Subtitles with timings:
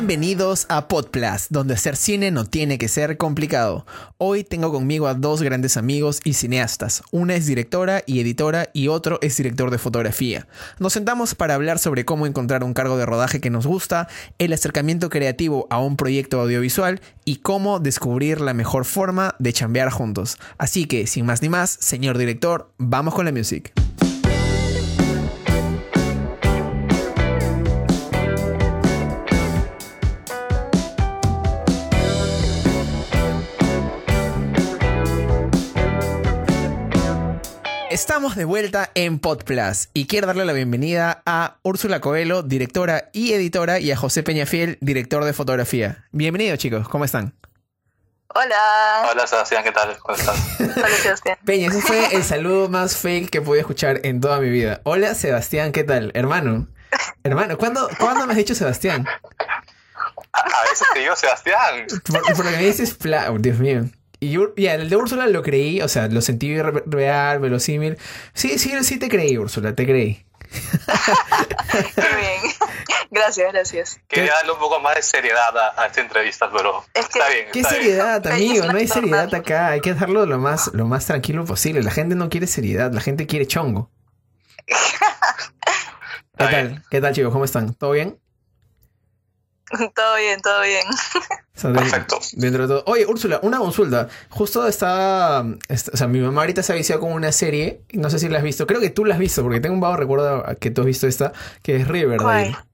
[0.00, 3.84] Bienvenidos a Podplus, donde hacer cine no tiene que ser complicado.
[4.16, 7.02] Hoy tengo conmigo a dos grandes amigos y cineastas.
[7.10, 10.46] Una es directora y editora y otro es director de fotografía.
[10.78, 14.08] Nos sentamos para hablar sobre cómo encontrar un cargo de rodaje que nos gusta,
[14.38, 19.90] el acercamiento creativo a un proyecto audiovisual y cómo descubrir la mejor forma de chambear
[19.90, 20.38] juntos.
[20.56, 23.70] Así que, sin más ni más, señor director, vamos con la music.
[38.00, 43.34] Estamos de vuelta en PodPlus y quiero darle la bienvenida a Úrsula Coelho, directora y
[43.34, 46.06] editora, y a José Peñafiel, director de fotografía.
[46.10, 47.34] Bienvenidos chicos, ¿cómo están?
[48.28, 49.06] Hola.
[49.10, 49.98] Hola Sebastián, ¿qué tal?
[49.98, 50.34] ¿Cómo estás?
[50.58, 51.38] Hola Sebastián.
[51.44, 54.80] Peña, ese fue el saludo más fake que pude escuchar en toda mi vida.
[54.84, 56.10] Hola Sebastián, ¿qué tal?
[56.14, 56.68] Hermano.
[57.22, 59.06] Hermano, ¿cuándo, ¿cuándo me has dicho Sebastián?
[60.32, 61.86] A, a veces te digo Sebastián.
[62.10, 63.30] Por, por lo que me dices, fla...
[63.30, 63.82] oh, Dios mío.
[64.20, 67.96] Y Ur- ya, el de Úrsula lo creí, o sea, lo sentí re- real, verosímil.
[68.34, 70.24] Sí, sí, sí te creí, Úrsula, te creí.
[71.94, 72.40] Qué bien.
[73.12, 74.00] Gracias, gracias.
[74.06, 77.28] Quería darle un poco más de seriedad a, a esta entrevista, pero Es que- está
[77.28, 77.46] bien.
[77.52, 77.82] ¿Qué está bien.
[77.82, 78.66] seriedad, amigo?
[78.66, 79.68] No hay seriedad acá.
[79.70, 81.82] Hay que dejarlo lo más, lo más tranquilo posible.
[81.82, 83.90] La gente no quiere seriedad, la gente quiere chongo.
[86.38, 86.82] ¿Qué tal?
[86.90, 87.32] ¿Qué tal, chicos?
[87.32, 87.74] ¿Cómo están?
[87.74, 88.18] ¿Todo bien?
[89.94, 90.84] Todo bien, todo bien.
[91.60, 92.18] Perfecto.
[92.32, 92.82] Dentro de todo.
[92.86, 94.08] Oye, Úrsula, una consulta.
[94.30, 95.44] Justo estaba.
[95.68, 97.82] est- O sea, mi mamá ahorita se ha viciado con una serie.
[97.92, 98.66] No sé si la has visto.
[98.66, 101.06] Creo que tú la has visto, porque tengo un vago recuerdo que tú has visto
[101.06, 102.52] esta, que es Riverdale.
[102.52, 102.64] ¿Cuál?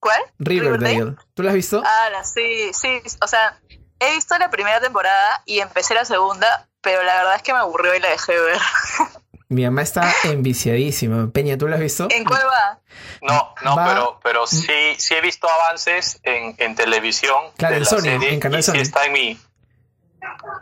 [0.00, 0.22] ¿Cuál?
[0.38, 1.16] Riverdale.
[1.34, 1.82] ¿Tú la has visto?
[1.84, 3.00] Ah, la- sí, sí.
[3.22, 3.58] O sea,
[4.00, 7.58] he visto la primera temporada y empecé la segunda, pero la verdad es que me
[7.58, 8.58] aburrió y la dejé de ver.
[9.50, 11.30] Mi mamá está enviciadísima.
[11.32, 12.06] Peña, ¿tú la has visto?
[12.10, 12.80] ¿En cuál va?
[13.22, 14.66] No, no, Va- pero, pero sí,
[14.98, 17.36] sí he visto avances en, en televisión.
[17.56, 18.74] Claro, de en Sony, serie en Canal Sony.
[18.74, 19.34] Sí está en mi.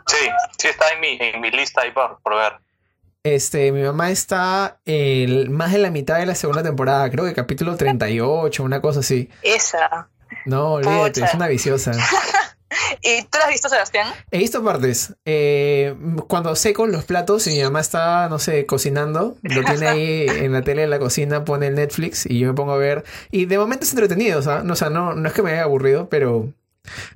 [0.07, 2.53] Sí, sí está en mi, en mi lista ahí por, por ver.
[3.23, 7.09] Este, mi mamá está el, más de la mitad de la segunda temporada.
[7.11, 9.29] Creo que capítulo 38, una cosa así.
[9.41, 10.07] Esa.
[10.45, 11.25] No, olvídate, Pucha.
[11.25, 11.91] es una viciosa.
[13.01, 14.07] ¿Y tú la has visto, Sebastián?
[14.31, 15.15] He visto partes.
[15.25, 15.95] Eh,
[16.27, 20.53] cuando seco los platos y mi mamá está, no sé, cocinando, lo tiene ahí en
[20.53, 23.03] la tele de la cocina, pone el Netflix y yo me pongo a ver.
[23.31, 25.51] Y de momento es entretenido, o sea, no, o sea, no, no es que me
[25.51, 26.53] haya aburrido, pero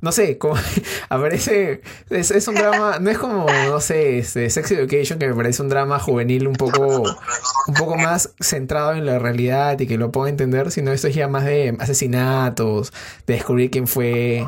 [0.02, 0.56] no sé, como
[1.10, 5.36] aparece, es, es un drama, no es como, no sé, este, Sex Education, que me
[5.36, 7.04] parece un drama juvenil un poco,
[7.68, 11.16] un poco más centrado en la realidad y que lo puedo entender, sino esto es
[11.16, 12.92] ya más de asesinatos,
[13.28, 14.46] de descubrir quién fue.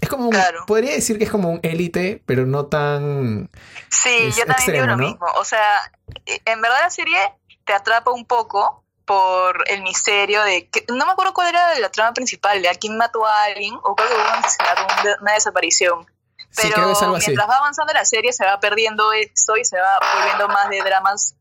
[0.00, 0.64] Es como un, Claro.
[0.66, 3.50] podría decir que es como un élite, pero no tan...
[3.90, 5.08] Sí, Es yo también extremo, digo lo ¿no?
[5.08, 5.26] mismo.
[5.36, 5.92] O sea,
[6.26, 7.18] eh, en verdad la serie
[7.64, 11.90] te atrapa un poco por el misterio de que no me acuerdo cuál era la
[11.90, 14.86] trama principal, de a quién mató a alguien o creo que hubo un asesinato,
[15.22, 16.06] una desaparición.
[16.50, 17.26] Sí, Pero creo que es algo así.
[17.28, 20.78] mientras va avanzando la serie se va perdiendo eso y se va volviendo más de
[20.82, 21.34] dramas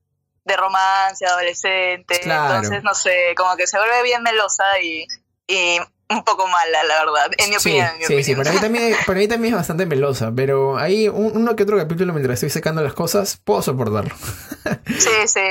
[0.45, 2.19] de romance, adolescente.
[2.22, 2.56] Claro.
[2.56, 5.06] Entonces, no sé, como que se vuelve bien melosa y,
[5.47, 5.78] y
[6.09, 7.88] un poco mala, la verdad, en mi Sí, opinión.
[7.88, 11.09] en mi sí, sí, para mí, también, para mí también es bastante melosa, pero hay
[11.09, 14.16] un- uno que otro capítulo mientras estoy secando las cosas, puedo soportarlo.
[15.00, 15.41] Sí, sí.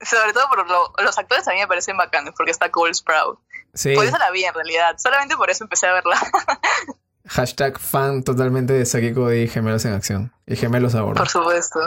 [0.00, 3.38] Sobre todo por lo- los actores también me parecen bacanos, porque está Cole Sprout.
[3.72, 4.94] Sí, Por eso la vi en realidad.
[4.98, 6.16] Solamente por eso empecé a verla.
[7.26, 11.14] hashtag fan totalmente de Sakiko de Gemelos en Acción y Gemelos a bordo.
[11.18, 11.80] por supuesto.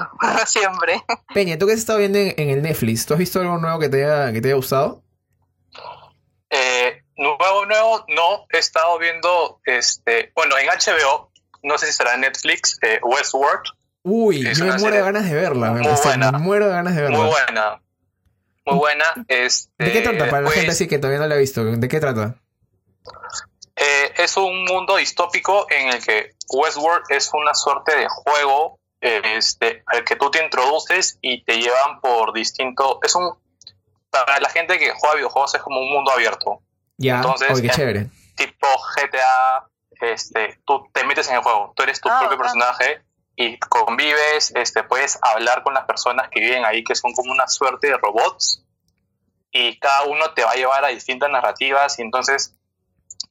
[0.47, 1.03] Siempre.
[1.33, 3.05] Peña, ¿tú qué has estado viendo en, en el Netflix?
[3.05, 5.03] ¿Tú has visto algo nuevo que te haya, que te haya gustado?
[6.49, 8.45] Eh, nuevo, nuevo, no.
[8.51, 11.31] He estado viendo, este, bueno, en HBO,
[11.63, 13.63] no sé si será en Netflix, eh, Westworld.
[14.03, 15.71] Uy, yo me muero de ganas de verla.
[15.71, 16.31] me muy buena.
[16.31, 17.17] Me muero de ganas de verla.
[17.17, 17.81] Muy buena.
[18.65, 19.05] Muy buena.
[19.27, 20.29] Este, ¿De qué trata?
[20.29, 21.63] Para la pues, gente así que todavía no la ha visto.
[21.63, 22.35] ¿De qué trata?
[23.75, 29.21] Eh, es un mundo distópico en el que Westworld es una suerte de juego eh,
[29.35, 32.99] este, al que tú te introduces y te llevan por distinto.
[33.03, 33.37] Es un.
[34.09, 36.61] Para la gente que juega videojuegos es como un mundo abierto.
[36.97, 38.07] Ya, Entonces, oye, qué chévere.
[38.35, 39.67] Tipo GTA,
[40.01, 41.73] este, tú te metes en el juego.
[41.75, 43.03] Tú eres tu Ah, propio personaje
[43.35, 47.47] y convives, este, puedes hablar con las personas que viven ahí, que son como una
[47.47, 48.63] suerte de robots.
[49.51, 52.53] Y cada uno te va a llevar a distintas narrativas y entonces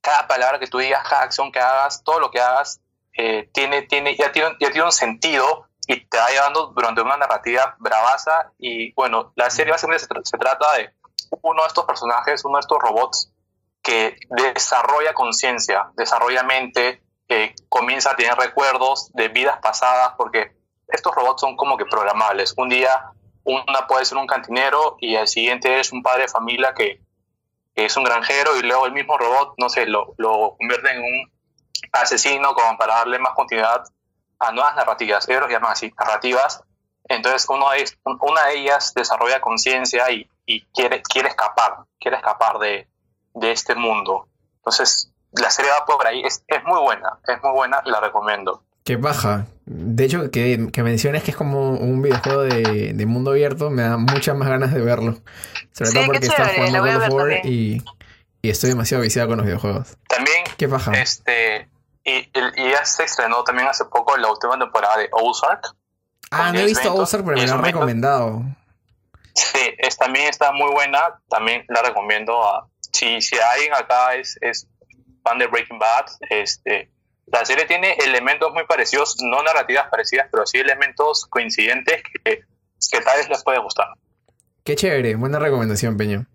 [0.01, 2.81] cada palabra que tú digas, cada acción que hagas, todo lo que hagas,
[3.19, 7.17] eh, tiene, tiene, ya, tiene, ya tiene un sentido y te va llevando durante una
[7.17, 8.53] narrativa bravaza.
[8.59, 10.91] Y bueno, la serie básicamente se, tra- se trata de
[11.43, 13.33] uno de estos personajes, uno de estos robots
[13.87, 20.57] que desarrolla conciencia, desarrolla mente, eh, comienza a tener recuerdos de vidas pasadas, porque
[20.89, 22.53] estos robots son como que programables.
[22.57, 23.13] Un día
[23.45, 27.01] una puede ser un cantinero y al siguiente es un padre de familia que
[27.77, 31.33] es un granjero y luego el mismo robot, no sé, lo, lo convierte en un
[31.93, 33.85] asesino como para darle más continuidad
[34.41, 35.29] a nuevas narrativas.
[35.29, 36.61] Ellos lo llaman así, narrativas.
[37.05, 42.59] Entonces uno es, una de ellas desarrolla conciencia y, y, quiere, quiere escapar, quiere escapar
[42.59, 42.89] de,
[43.37, 44.29] de este mundo.
[44.59, 48.63] Entonces la serie va por ahí, es, es muy buena, es muy buena, la recomiendo.
[48.85, 49.47] Qué baja.
[49.65, 53.83] De hecho, que, que menciones que es como un videojuego de, de, mundo abierto, me
[53.83, 55.17] da muchas más ganas de verlo.
[55.73, 57.83] Sobre Sí, todo porque está chévere, jugando God of War y,
[58.43, 59.97] y estoy demasiado viciado con los videojuegos.
[60.09, 60.93] También, Qué baja.
[60.93, 61.69] este,
[62.05, 65.67] y, y- ya se estrenó también hace poco la última temporada de Ozark.
[66.31, 68.43] Ah, no he visto Benton Ozark, pero me lo han recomendado.
[69.35, 74.39] Sí, es, también está muy buena, también la recomiendo a, si, si alguien acá es,
[74.41, 74.69] es
[75.23, 76.91] fan de Breaking Bad, este,
[77.27, 82.41] la serie tiene elementos muy parecidos, no narrativas parecidas, pero sí elementos coincidentes que,
[82.91, 83.89] que tal vez les puede gustar.
[84.65, 86.27] Qué chévere, buena recomendación, Peña.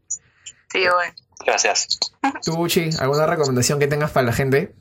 [0.72, 1.14] Sí, bueno.
[1.46, 2.00] Gracias.
[2.44, 4.74] ¿Tú, Uchi, alguna recomendación que tengas para la gente?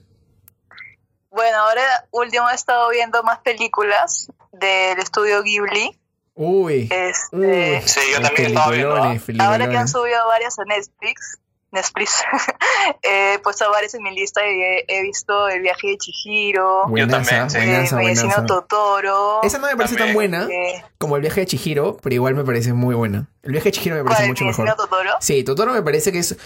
[1.31, 5.99] Bueno, ahora último he estado viendo más películas del estudio Ghibli.
[6.35, 7.83] Uy, Este, uy.
[7.85, 9.17] Sí, yo también estaba viendo, ¿ah?
[9.41, 11.39] ahora que han subido varias a Netflix,
[11.73, 12.23] Netflix,
[13.03, 17.47] he puesto varias en mi lista y he, he visto El viaje de Chihiro, Buenaza,
[17.47, 17.95] también, sí.
[17.95, 18.47] eh, buenaza.
[18.47, 19.41] Totoro.
[19.43, 22.45] Esa no me parece tan buena eh, como el viaje de Chihiro, pero igual me
[22.45, 23.29] parece muy buena.
[23.43, 24.65] El viaje de Chihiro me parece mucho mejor.
[24.67, 25.11] vecino Totoro.
[25.21, 26.29] Sí, Totoro me parece que es.
[26.29, 26.37] Sí,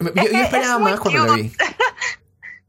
[0.00, 1.42] Yo, es yo que esperaba es más cuando la cute.
[1.42, 1.52] vi.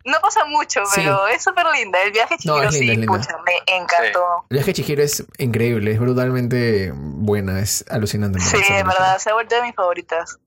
[0.05, 0.95] No pasa mucho, Sí.
[0.99, 2.01] pero es súper linda.
[2.03, 3.13] El viaje de No, Chihiro es linda, sí, es linda.
[3.13, 4.19] pucha, me encantó.
[4.49, 8.41] El viaje de Chihiro es increíble, es brutalmente buena, es alucinante.
[8.41, 8.83] Sí, película.
[8.83, 10.37] verdad, se ha vuelto de mis favoritas.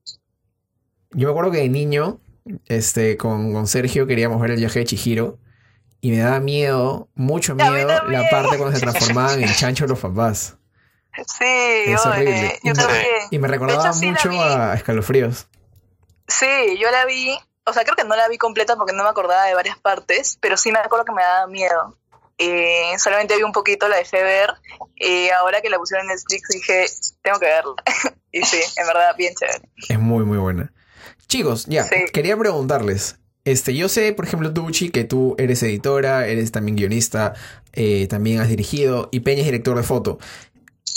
[1.11, 2.19] Yo me acuerdo que de niño,
[2.67, 5.37] este, con, con Sergio queríamos ver el viaje de Chihiro
[6.01, 10.57] y me daba miedo, mucho miedo, la parte cuando se transformaban en chancho los papás.
[11.15, 12.59] Sí, Es horrible.
[12.63, 13.05] yo Y- también.
[13.31, 15.47] Y me recordaba mucho a Escalofríos.
[16.27, 19.09] Sí, yo la vi, o sea, creo que no la vi completa porque no me
[19.09, 21.97] acordaba de varias partes, pero sí me acuerdo que me daba miedo.
[22.37, 24.53] Y solamente vi un poquito, la dejé ver,
[24.95, 26.85] y ahora que la pusieron en Netflix dije,
[27.23, 27.73] tengo que verla.
[28.31, 29.67] y sí, en verdad, bien chévere.
[29.89, 30.71] Es muy, muy buena.
[31.27, 31.95] Chicos, ya, Sí.
[32.13, 33.17] quería preguntarles.
[33.45, 37.33] Este, yo sé, por ejemplo, tú, Uchi, que tú eres editora, eres también guionista,
[37.73, 40.19] eh, también has dirigido y Peña es director de foto.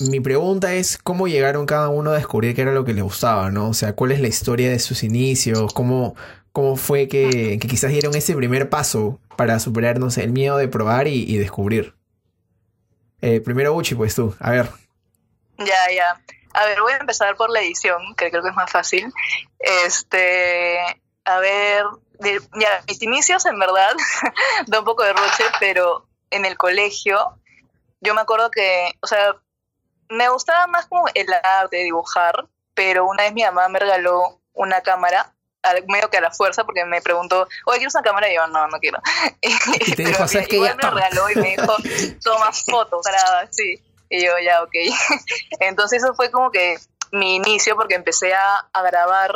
[0.00, 3.50] Mi pregunta es, ¿cómo llegaron cada uno a descubrir qué era lo que les gustaba,
[3.50, 3.68] no?
[3.68, 5.72] O sea, ¿cuál es la historia de sus inicios?
[5.74, 6.14] ¿Cómo,
[6.52, 10.56] cómo fue que, que quizás dieron ese primer paso para superar, no sé, el miedo
[10.56, 11.94] de probar y, y descubrir?
[13.20, 14.70] Eh, primero, Uchi, pues tú, a ver.
[15.58, 16.20] Ya, ya.
[16.52, 19.12] A ver, voy a empezar por la edición, que creo que es más fácil.
[19.58, 20.79] Este,
[21.25, 21.85] a ver,
[22.19, 23.93] de- ya, mis inicios en verdad
[24.67, 27.38] da un poco de roche, pero en el colegio
[28.00, 29.35] yo me acuerdo que, o sea,
[30.08, 34.81] me gustaba más como el arte, dibujar, pero una vez mi mamá me regaló una
[34.81, 35.32] cámara,
[35.87, 38.31] medio que a la fuerza, porque me preguntó, oye, ¿quieres una cámara?
[38.31, 38.99] Y yo, no, no quiero.
[39.43, 39.50] Y
[39.94, 40.56] te Pero dijo, ¿sabes qué?
[40.56, 41.76] igual Ya, me lo regaló y me dijo,
[42.25, 43.81] toma fotos, graba, sí.
[44.10, 44.74] Y yo, ya, ok.
[45.60, 46.76] Entonces eso fue como que
[47.12, 49.34] mi inicio, porque empecé a, a grabar,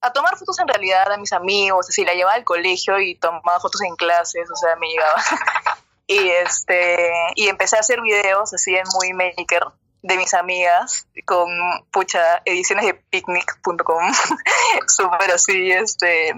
[0.00, 3.60] a tomar fotos en realidad a mis amigos, así, la llevaba al colegio y tomaba
[3.60, 5.22] fotos en clases, o sea, me llegaba.
[6.12, 9.62] Y, este, y empecé a hacer videos así en Movie Maker
[10.02, 11.48] de mis amigas con,
[11.92, 14.12] pucha, ediciones de picnic.com,
[14.88, 16.34] súper así, este,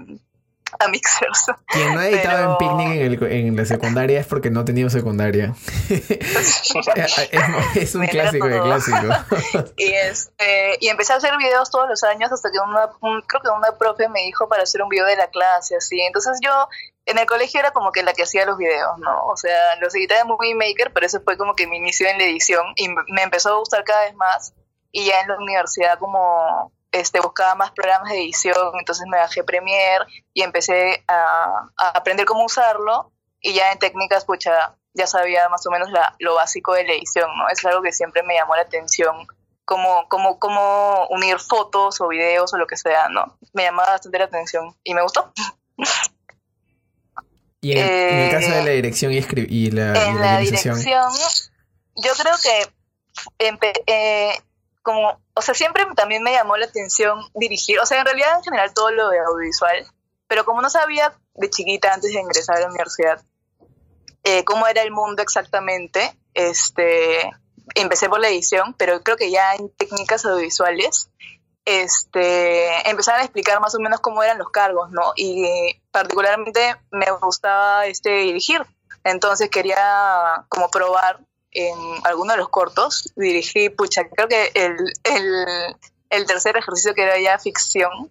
[0.79, 1.47] a mixers.
[1.69, 4.61] Quien no ha editado Pero- en picnic en, el- en la secundaria es porque no
[4.61, 5.55] ha tenido secundaria.
[5.91, 6.75] es,
[7.75, 8.99] es un Me clásico de clásico.
[9.77, 13.43] Y, este, y empecé a hacer videos todos los años hasta que una, un- creo
[13.43, 16.01] que una profe me dijo para hacer un video de la clase, así.
[16.01, 16.51] Entonces yo
[17.07, 19.27] en el colegio era como que la que hacía los videos, ¿no?
[19.27, 22.19] O sea, los editaba en Movie Maker, pero eso fue como que mi inicio en
[22.19, 24.55] la edición y me empezó a gustar cada vez más.
[24.93, 29.43] Y ya en la universidad como este, buscaba más programas de edición, entonces me bajé
[29.45, 35.49] Premiere y empecé a, a aprender cómo usarlo y ya en técnicas, pucha, ya sabía
[35.49, 37.49] más o menos la- lo básico de la edición, ¿no?
[37.49, 39.27] Es algo que siempre me llamó la atención
[39.65, 43.37] cómo, cómo, cómo unir fotos o videos o lo que sea, ¿no?
[43.55, 45.33] Me llamaba bastante la atención y me gustó.
[47.61, 50.21] Y en, el- en el Eh, caso de la dirección y, y la, y en
[50.21, 50.79] la la dirección,
[51.97, 54.35] yo creo que empe- eh,
[54.83, 58.43] como, o sea, siempre también me llamó la atención dirigir, o sea, en realidad en
[58.43, 59.87] general todo lo de audiovisual,
[60.27, 63.23] pero como no sabía de chiquita antes de ingresar a la universidad
[64.25, 67.31] eh, cómo era el mundo exactamente, este,
[67.75, 71.11] empecé por la edición, pero creo que ya en técnicas audiovisuales
[71.65, 75.13] este, empezaron a explicar más o menos cómo eran los cargos, ¿no?
[75.17, 78.63] Y particularmente me gustaba este, dirigir,
[79.05, 81.21] entonces quería como probar
[81.53, 85.77] en alguno de los cortos, dirigí, pucha, creo que el, el,
[86.11, 88.11] el tercer ejercicio que era ya ficción,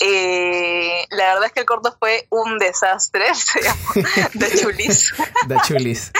[0.00, 5.12] eh, la verdad es que el corto fue un desastre, se llama The Chulis.
[5.48, 6.12] The Chulis.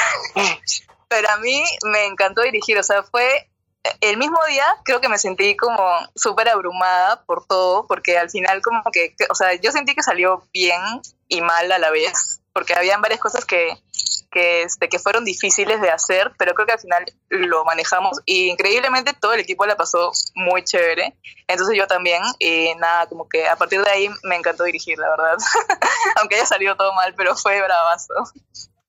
[1.08, 3.48] Pero a mí me encantó dirigir, o sea, fue
[4.00, 5.78] el mismo día creo que me sentí como
[6.14, 10.42] súper abrumada por todo, porque al final como que, o sea, yo sentí que salió
[10.52, 10.80] bien
[11.28, 13.78] y mal a la vez, porque habían varias cosas que,
[14.30, 18.48] que, este, que fueron difíciles de hacer, pero creo que al final lo manejamos y
[18.48, 21.16] increíblemente todo el equipo la pasó muy chévere.
[21.46, 25.10] Entonces yo también, y nada, como que a partir de ahí me encantó dirigir, la
[25.10, 25.36] verdad.
[26.20, 28.14] Aunque haya salido todo mal, pero fue bravazo.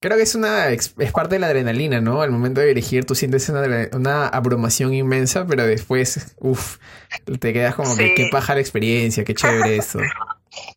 [0.02, 2.22] Creo que es una es parte de la adrenalina, ¿no?
[2.22, 6.78] Al momento de dirigir tú sientes una, una abrumación inmensa, pero después, uff,
[7.40, 10.00] te quedas como que qué paja la experiencia, qué chévere eso.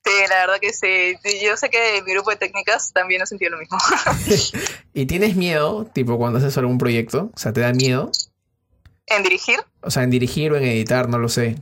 [0.04, 1.16] Sí, la verdad que sí.
[1.42, 3.78] Yo sé que mi grupo de técnicas también ha sentido lo mismo.
[4.94, 7.30] ¿Y tienes miedo, tipo, cuando haces algún proyecto?
[7.34, 8.10] O sea, ¿te da miedo?
[9.06, 9.60] ¿En dirigir?
[9.80, 11.56] O sea, en dirigir o en editar, no lo sé.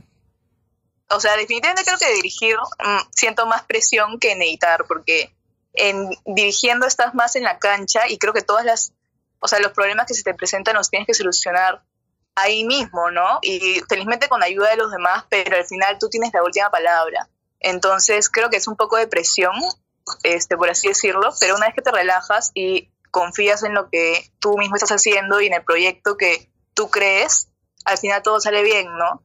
[1.09, 5.33] O sea, definitivamente creo que dirigir mm, siento más presión que en editar, porque
[5.73, 8.93] en dirigiendo estás más en la cancha y creo que todas las,
[9.39, 11.83] o sea, los problemas que se te presentan los tienes que solucionar
[12.35, 13.39] ahí mismo, ¿no?
[13.41, 17.27] Y felizmente con ayuda de los demás, pero al final tú tienes la última palabra.
[17.61, 19.53] Entonces creo que es un poco de presión,
[20.23, 24.29] este, por así decirlo, pero una vez que te relajas y confías en lo que
[24.39, 27.49] tú mismo estás haciendo y en el proyecto que tú crees,
[27.85, 29.23] al final todo sale bien, ¿no?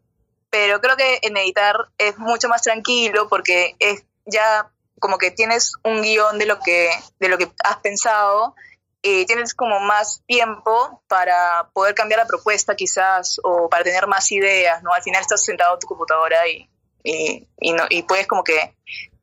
[0.51, 5.73] Pero creo que en editar es mucho más tranquilo porque es ya como que tienes
[5.85, 8.55] un guion de lo que, de lo que has pensado
[9.03, 14.31] y tienes como más tiempo para poder cambiar la propuesta quizás o para tener más
[14.33, 14.93] ideas, ¿no?
[14.93, 16.69] Al final estás sentado en tu computadora y,
[17.07, 18.75] y, no, y puedes como que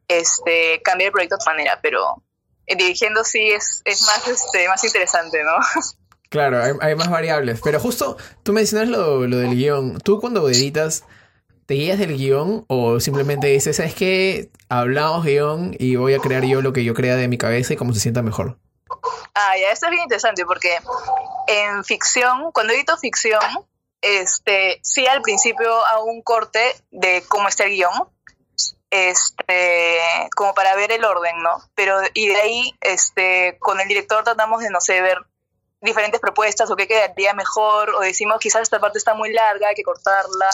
[0.07, 2.23] este, cambiar el proyecto de tu manera, pero
[2.67, 5.57] dirigiendo sí es, es más, este, más interesante, ¿no?
[6.29, 9.99] Claro, hay, hay más variables, pero justo tú mencionas lo, lo del guion.
[9.99, 11.03] Tú cuando editas,
[11.67, 16.43] ¿te guías del guion o simplemente dices, es que hablamos guion y voy a crear
[16.43, 18.57] yo lo que yo crea de mi cabeza y cómo se sienta mejor?
[19.35, 20.75] Ah, ya, esto es bien interesante porque
[21.47, 23.43] en ficción, cuando edito ficción,
[24.03, 28.09] este, sí al principio hago un corte de cómo está el guion,
[28.91, 29.99] este,
[30.35, 31.57] como para ver el orden, ¿no?
[31.73, 35.17] Pero, y de ahí, este, con el director tratamos de, no sé, ver
[35.81, 39.75] diferentes propuestas o qué quedaría mejor, o decimos quizás esta parte está muy larga, hay
[39.75, 40.49] que cortarla,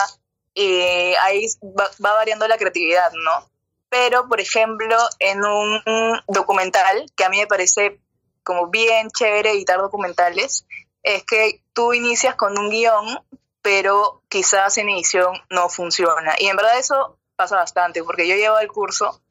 [0.53, 0.81] y
[1.21, 3.49] ahí va, va variando la creatividad, ¿no?
[3.89, 5.81] Pero, por ejemplo, en un
[6.27, 7.99] documental, que a mí me parece
[8.43, 10.65] como bien chévere editar documentales,
[11.03, 13.19] es que tú inicias con un guion,
[13.61, 16.35] pero quizás en edición no funciona.
[16.39, 19.21] Y en verdad eso pasa bastante, porque yo llevo el curso.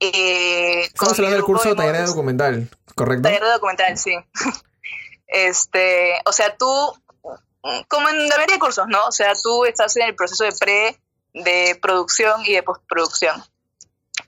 [0.00, 3.22] Eh, Estamos hablando del curso de taller de documental, ¿correcto?
[3.22, 4.16] Taller de documental, sí.
[5.26, 6.66] este, o sea, tú,
[7.88, 9.04] como en la mayoría de cursos, ¿no?
[9.06, 11.00] O sea, tú estás en el proceso de pre,
[11.32, 13.42] de producción y de postproducción.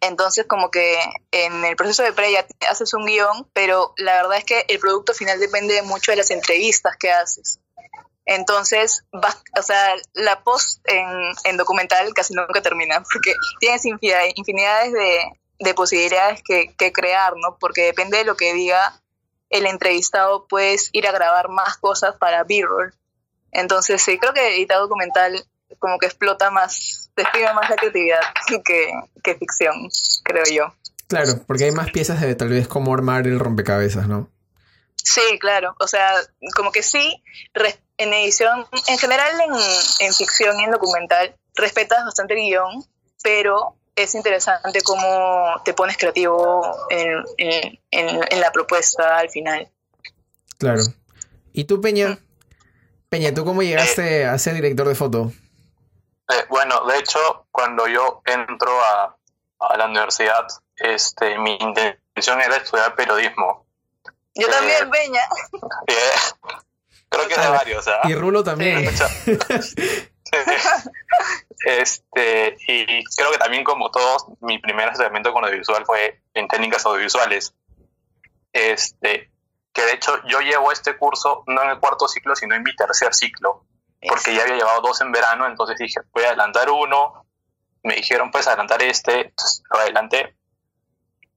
[0.01, 0.99] Entonces, como que
[1.31, 4.79] en el proceso de pre ya haces un guion, pero la verdad es que el
[4.79, 7.61] producto final depende mucho de las entrevistas que haces.
[8.27, 10.85] Entonces, o sea, la post
[11.45, 17.57] en, documental casi nunca termina, porque tienes infinidades de, posibilidades que, crear, ¿no?
[17.59, 19.01] Porque depende de lo que diga
[19.49, 22.93] el entrevistado, puedes ir a grabar más cosas para B-roll.
[23.53, 25.47] Entonces, sí, creo que editar documental
[25.79, 28.21] como que explota más, describe más la creatividad
[28.65, 28.93] que,
[29.23, 29.89] que ficción,
[30.23, 30.75] creo yo.
[31.09, 34.29] Claro, porque hay más piezas de tal vez cómo armar el rompecabezas, ¿no?
[34.97, 35.77] Sí, claro.
[35.79, 36.11] O sea,
[36.57, 37.23] como que sí,
[37.97, 39.31] en edición, en general
[40.01, 42.85] en, ficción y en documental, respetas bastante el guion,
[43.23, 49.71] pero es interesante cómo te pones creativo en, en, la propuesta al final.
[50.59, 50.83] Claro.
[51.53, 52.09] ¿Y tú, Peña?
[52.09, 52.19] Mm.
[53.09, 55.33] Peña, ¿tú cómo llegaste a ser director de foto?
[56.29, 59.17] Eh, bueno, de hecho, cuando yo entro a,
[59.61, 63.67] a, la universidad, este, mi intención era estudiar periodismo.
[64.35, 65.23] Yo también, eh, Peña.
[67.09, 68.01] creo que de varios, ¿ah?
[68.05, 68.89] Y Rulo también.
[71.65, 76.85] este, y creo que también como todos, mi primer acercamiento con audiovisual fue en técnicas
[76.87, 77.55] audiovisuales.
[78.53, 79.31] Este,
[79.73, 82.75] que de hecho yo llevo este curso no en el cuarto ciclo, sino en mi
[82.75, 83.65] tercer ciclo
[84.01, 87.27] porque ya había llevado dos en verano, entonces dije, voy a adelantar uno,
[87.83, 90.37] me dijeron, pues adelantar este, entonces lo adelanté,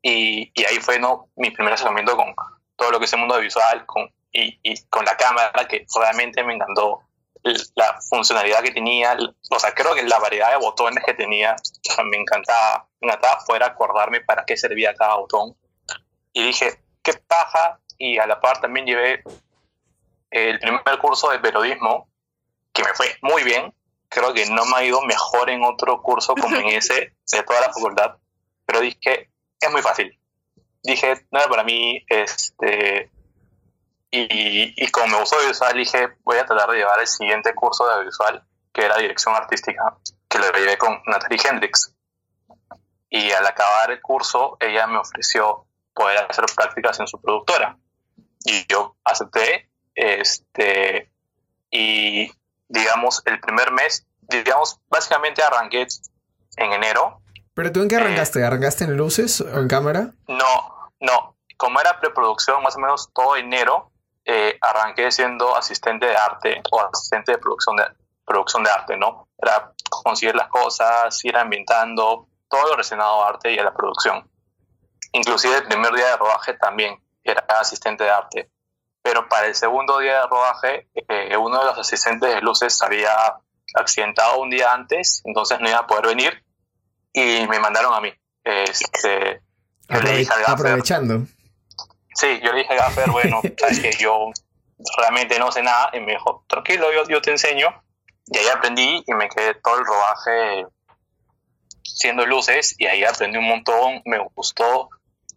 [0.01, 1.29] y, y, ahí fue ¿no?
[1.35, 2.33] mi primer acercamiento con
[2.77, 6.43] todo lo que es el mundo visual con, y, y, con la cámara, que realmente
[6.43, 7.01] me encantó
[7.75, 9.17] la funcionalidad que tenía,
[9.49, 11.55] o sea, creo que la variedad de botones que tenía,
[12.05, 15.55] me encantaba, me encantaba poder acordarme para qué servía cada botón.
[16.33, 19.23] Y dije, qué paja, y a la par también llevé
[20.31, 22.08] el primer curso de periodismo,
[22.73, 23.73] que me fue muy bien,
[24.09, 27.61] creo que no me ha ido mejor en otro curso como en ese de toda
[27.61, 28.15] la facultad,
[28.65, 30.19] pero dije, es muy fácil.
[30.83, 33.11] Dije, nada para mí, este,
[34.11, 37.85] y, y como me gustó audiovisual, dije, voy a tratar de llevar el siguiente curso
[37.85, 39.97] de audiovisual, que era dirección artística,
[40.27, 41.93] que lo llevé con Natalie Hendrix.
[43.09, 47.77] Y al acabar el curso, ella me ofreció poder hacer prácticas en su productora.
[48.45, 51.11] Y yo acepté, este,
[51.71, 52.31] y
[52.69, 55.87] digamos, el primer mes, digamos, básicamente arranqué
[56.57, 57.21] en enero.
[57.53, 58.43] ¿Pero tú en qué eh, arrancaste?
[58.43, 60.11] ¿Arrancaste en luces o en cámara?
[60.27, 61.35] No, no.
[61.57, 63.91] Como era preproducción, más o menos todo enero,
[64.23, 67.83] eh, arranqué siendo asistente de arte o asistente de producción de,
[68.25, 69.27] producción de arte, ¿no?
[69.37, 74.29] Era conseguir las cosas, ir ambientando, todo lo relacionado a arte y a la producción.
[75.13, 78.51] Inclusive el primer día de rodaje también era asistente de arte.
[79.01, 83.11] Pero para el segundo día de rodaje, eh, uno de los asistentes de luces había
[83.75, 86.43] accidentado un día antes, entonces no iba a poder venir
[87.13, 88.11] y me mandaron a mí.
[88.43, 89.41] Este,
[90.47, 91.25] aprovechando.
[92.13, 94.31] Sí, yo le dije a Gaffer, bueno, sabes que yo
[94.97, 97.67] realmente no sé nada, y me dijo, tranquilo, yo, yo te enseño.
[98.25, 100.65] Y ahí aprendí y me quedé todo el rodaje
[101.83, 104.89] siendo luces y ahí aprendí un montón, me gustó.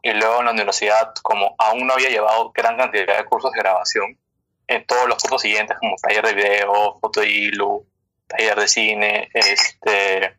[0.03, 3.61] Y luego en la universidad, como aún no había llevado gran cantidad de cursos de
[3.61, 4.19] grabación,
[4.67, 7.85] en todos los cursos siguientes, como taller de video, foto de hilo,
[8.27, 10.39] taller de cine, este,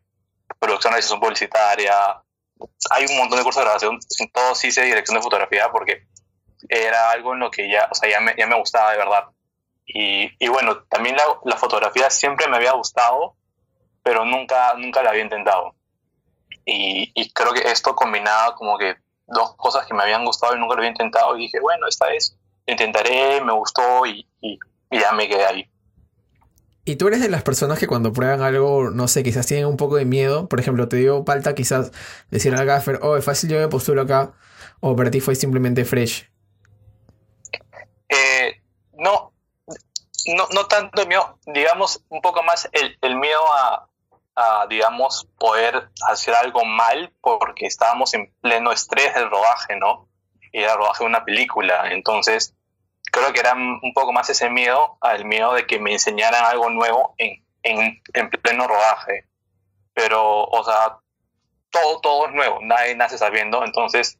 [0.58, 2.22] producción de edición publicitaria,
[2.90, 6.06] hay un montón de cursos de grabación, en todos hice dirección de fotografía porque
[6.68, 9.24] era algo en lo que ya, o sea, ya me, ya me gustaba de verdad.
[9.86, 13.36] Y, y bueno, también la, la, fotografía siempre me había gustado,
[14.02, 15.74] pero nunca, nunca la había intentado.
[16.64, 20.58] Y, y, creo que esto combinaba como que dos cosas que me habían gustado y
[20.58, 21.36] nunca lo había intentado.
[21.36, 24.58] Y dije, bueno, esta lo intentaré, me gustó y, y,
[24.90, 25.70] y ya me quedé ahí.
[26.86, 29.78] ¿Y tú eres de las personas que cuando prueban algo, no sé, quizás tienen un
[29.78, 30.48] poco de miedo?
[30.48, 31.92] Por ejemplo, te dio falta quizás
[32.30, 34.34] decir al gaffer, oh, es fácil, yo me postulo acá.
[34.80, 36.30] O para ti fue simplemente fresh.
[38.10, 38.60] Eh,
[38.98, 39.32] no,
[40.36, 43.88] no, no tanto el miedo, digamos, un poco más el, el miedo a,
[44.36, 50.08] a, digamos, poder hacer algo mal porque estábamos en pleno estrés del rodaje, ¿no?
[50.52, 52.54] Y era rodaje de una película, entonces
[53.12, 56.68] creo que era un poco más ese miedo al miedo de que me enseñaran algo
[56.70, 59.26] nuevo en, en, en pleno rodaje.
[59.92, 60.98] Pero, o sea,
[61.70, 64.18] todo, todo es nuevo, nadie nace sabiendo, entonces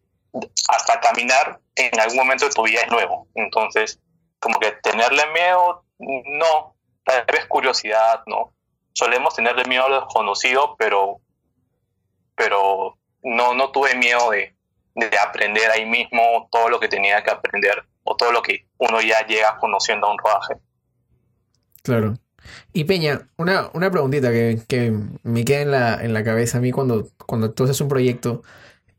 [0.68, 3.28] hasta caminar en algún momento de tu vida es nuevo.
[3.34, 4.00] Entonces,
[4.38, 8.53] como que tenerle miedo, no, tal vez curiosidad, ¿no?
[8.94, 11.20] Solemos tenerle miedo a lo desconocido, pero,
[12.36, 14.54] pero no, no tuve miedo de,
[14.94, 19.00] de aprender ahí mismo todo lo que tenía que aprender o todo lo que uno
[19.00, 20.54] ya llega conociendo a un rodaje.
[21.82, 22.14] Claro.
[22.72, 26.60] Y Peña, una, una preguntita que, que, me queda en la, en la cabeza a
[26.60, 28.42] mí cuando, cuando tú haces un proyecto,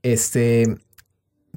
[0.01, 0.77] este,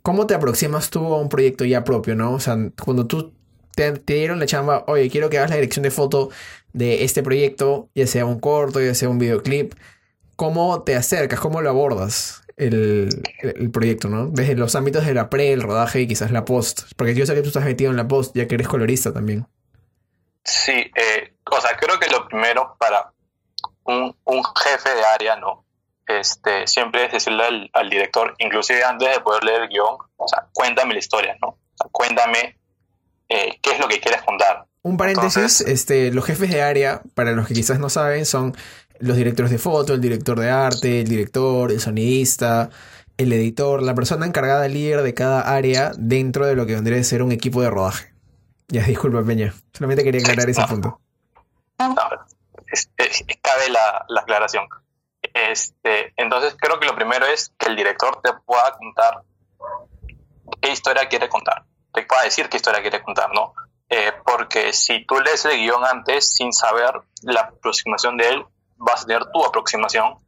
[0.03, 2.33] ¿cómo te aproximas tú a un proyecto ya propio, no?
[2.33, 3.33] O sea, cuando tú
[3.75, 6.31] te, dieron la chamba, oye, quiero que hagas la dirección de foto
[6.73, 9.75] de este proyecto, ya sea un corto, ya sea un videoclip,
[10.37, 11.41] ¿cómo te acercas?
[11.41, 13.09] ¿Cómo lo abordas el,
[13.41, 14.27] el proyecto, no?
[14.27, 16.83] Desde los ámbitos de la pre, el rodaje y quizás la post.
[16.97, 19.47] Porque yo sé que tú estás metido en la post, ya que eres colorista también.
[20.45, 23.13] Sí, eh, o sea, creo que lo primero para
[23.85, 25.67] un, un jefe de área, ¿no?
[26.09, 30.47] este, siempre es decirle al, director, inclusive antes de poder leer el guion, o sea,
[30.55, 31.59] cuéntame la historia, ¿no?
[31.93, 32.59] cuéntame
[33.29, 34.65] eh, qué es lo que quieres contar.
[34.83, 38.57] Un paréntesis, este, los jefes de área, para los que quizás no saben, son
[39.01, 42.71] los directores de foto, el director de arte, el director, el sonidista,
[43.17, 47.05] el editor, la persona encargada líder de cada área dentro de lo que vendría a
[47.05, 48.13] ser un equipo de rodaje.
[48.69, 49.55] Ya, disculpa, Peña.
[49.73, 51.01] Solamente quería aclarar ese punto.
[51.79, 54.69] No, cabe la, la aclaración.
[55.23, 59.23] Este, entonces creo que lo primero es que el director te pueda contar
[60.61, 63.55] qué historia quiere contar, te pueda decir qué historia quiere contar, ¿no?
[63.91, 68.47] Eh, porque si tú lees el guion antes sin saber la aproximación de él,
[68.77, 70.19] vas a tener tu aproximación,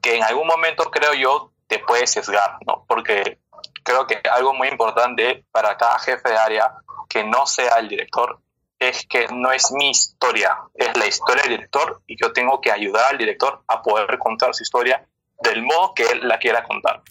[0.00, 2.84] que en algún momento creo yo te puede sesgar, ¿no?
[2.88, 3.38] Porque
[3.82, 6.74] creo que algo muy importante para cada jefe de área
[7.08, 8.40] que no sea el director
[8.78, 12.70] es que no es mi historia, es la historia del director y yo tengo que
[12.70, 15.04] ayudar al director a poder contar su historia
[15.42, 17.02] del modo que él la quiera contar.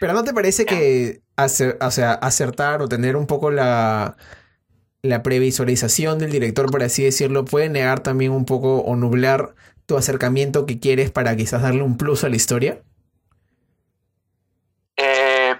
[0.00, 4.16] Pero ¿no te parece que hacer, o sea, acertar o tener un poco la,
[5.08, 9.54] la previsualización del director, por así decirlo, puede negar también un poco o nublar
[9.86, 12.82] tu acercamiento que quieres para quizás darle un plus a la historia?
[14.96, 15.56] Eh,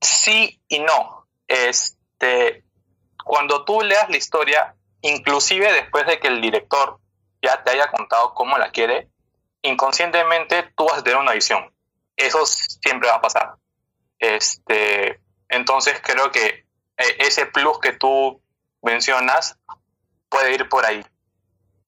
[0.00, 1.26] sí y no.
[1.46, 2.64] Este,
[3.24, 6.98] cuando tú leas la historia, inclusive después de que el director
[7.42, 9.08] ya te haya contado cómo la quiere,
[9.62, 11.72] inconscientemente tú vas a tener una visión.
[12.16, 13.54] Eso siempre va a pasar.
[14.18, 16.64] Este, entonces creo que
[16.96, 18.40] eh, ese plus que tú
[18.84, 19.58] mencionas
[20.28, 21.04] puede ir por ahí.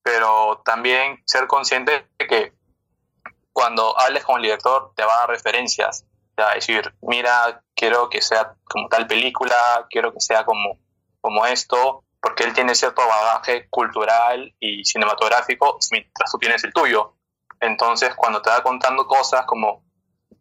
[0.03, 2.53] Pero también ser consciente de que
[3.53, 6.05] cuando hables con el director te va a dar referencias.
[6.35, 10.79] Te va a decir, mira, quiero que sea como tal película, quiero que sea como,
[11.21, 17.15] como esto, porque él tiene cierto bagaje cultural y cinematográfico, mientras tú tienes el tuyo.
[17.61, 19.85] Entonces, cuando te va contando cosas como,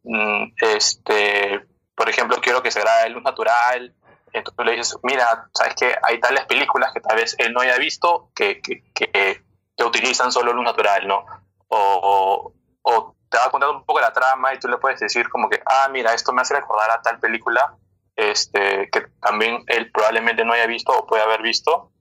[0.04, 1.66] mm, este,
[1.96, 3.96] por ejemplo, quiero que se grabe luz natural,
[4.36, 7.62] entonces tú le dices, mira, sabes que hay tales películas que tal vez él no
[7.62, 9.42] haya visto que, que, que,
[9.84, 11.26] utilizan solo luz natural, ¿no?
[11.68, 15.50] O, o te va contando un poco la trama y tú le puedes decir como
[15.50, 17.78] que, ah, mira, esto me hace recordar a tal película
[18.16, 21.92] este, que también él probablemente no haya visto o puede haber visto.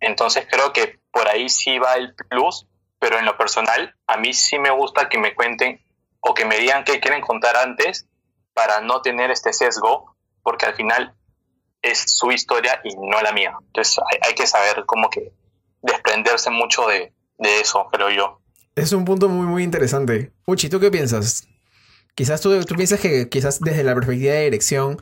[0.00, 2.66] Entonces creo que por ahí sí va el plus,
[2.98, 5.84] pero en lo personal a mí sí me gusta que me cuenten
[6.20, 8.06] o que me digan qué quieren contar antes
[8.54, 11.14] para no tener este sesgo, porque al final
[11.82, 13.54] es su historia y no la mía.
[13.66, 15.32] Entonces hay, que saber como que
[15.82, 18.40] desprenderse mucho de, de eso, creo yo.
[18.76, 20.32] Es un punto muy, muy interesante.
[20.46, 21.48] Uchi, ¿tú qué piensas?
[22.14, 25.00] Quizás tú, tú piensas que quizás desde la perspectiva de dirección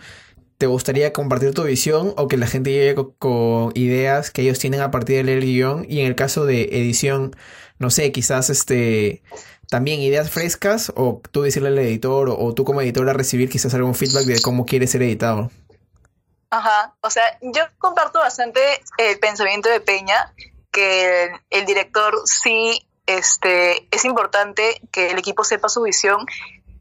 [0.59, 4.81] te gustaría compartir tu visión o que la gente llegue con, ideas que ellos tienen
[4.81, 7.37] a partir de leer el guion y en el caso de edición,
[7.79, 9.23] no sé, quizás este
[9.69, 13.75] también ideas frescas o tú decirle al editor o, tú como editor a recibir quizás
[13.75, 15.51] algún feedback de cómo quiere ser editado.
[16.51, 18.61] Ajá, o sea, yo comparto bastante
[18.99, 20.33] el pensamiento de Peña,
[20.71, 26.25] que el director sí este, es importante que el equipo sepa su visión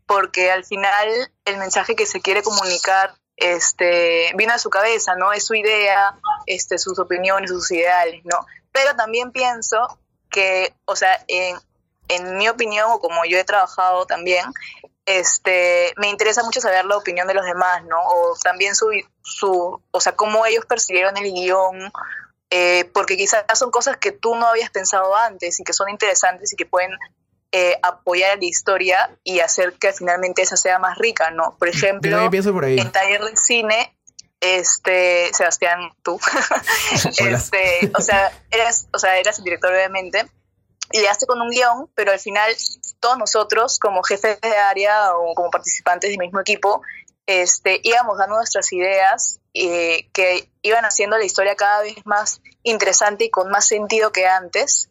[0.06, 1.10] porque al final
[1.46, 5.34] el mensaje que se quiere comunicar este, vino a su cabeza, ¿no?
[5.34, 8.46] Es su idea, este, sus opiniones, sus ideales, ¿no?
[8.72, 10.00] Pero también pienso
[10.30, 11.58] que, o sea, en,
[12.08, 14.46] en mi opinión, o como yo he trabajado también,
[15.06, 17.98] este, me interesa mucho saber la opinión de los demás, ¿no?
[18.02, 18.90] O también su,
[19.22, 21.92] su o sea, cómo ellos percibieron el guion,
[22.50, 26.54] eh, porque quizás son cosas que tú no habías pensado antes y que son interesantes
[26.54, 26.92] y que pueden
[27.52, 31.56] eh, apoyar a la historia y hacer que finalmente esa sea más rica, ¿no?
[31.58, 33.96] Por ejemplo, en taller de cine,
[34.42, 36.20] este, Sebastián, tú,
[37.18, 40.30] este, o sea, eras, o sea, eras el director obviamente,
[40.92, 42.52] y llegaste con un guion, pero al final
[43.00, 46.82] todos nosotros, como jefes de área o como participantes del mismo equipo,
[47.26, 53.26] este, íbamos dando nuestras ideas eh, que iban haciendo la historia cada vez más interesante
[53.26, 54.90] y con más sentido que antes.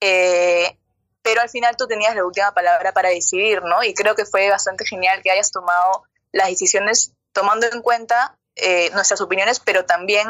[0.00, 0.76] Eh,
[1.22, 3.82] pero al final tú tenías la última palabra para decidir, ¿no?
[3.82, 8.90] Y creo que fue bastante genial que hayas tomado las decisiones tomando en cuenta eh,
[8.94, 10.26] nuestras opiniones, pero también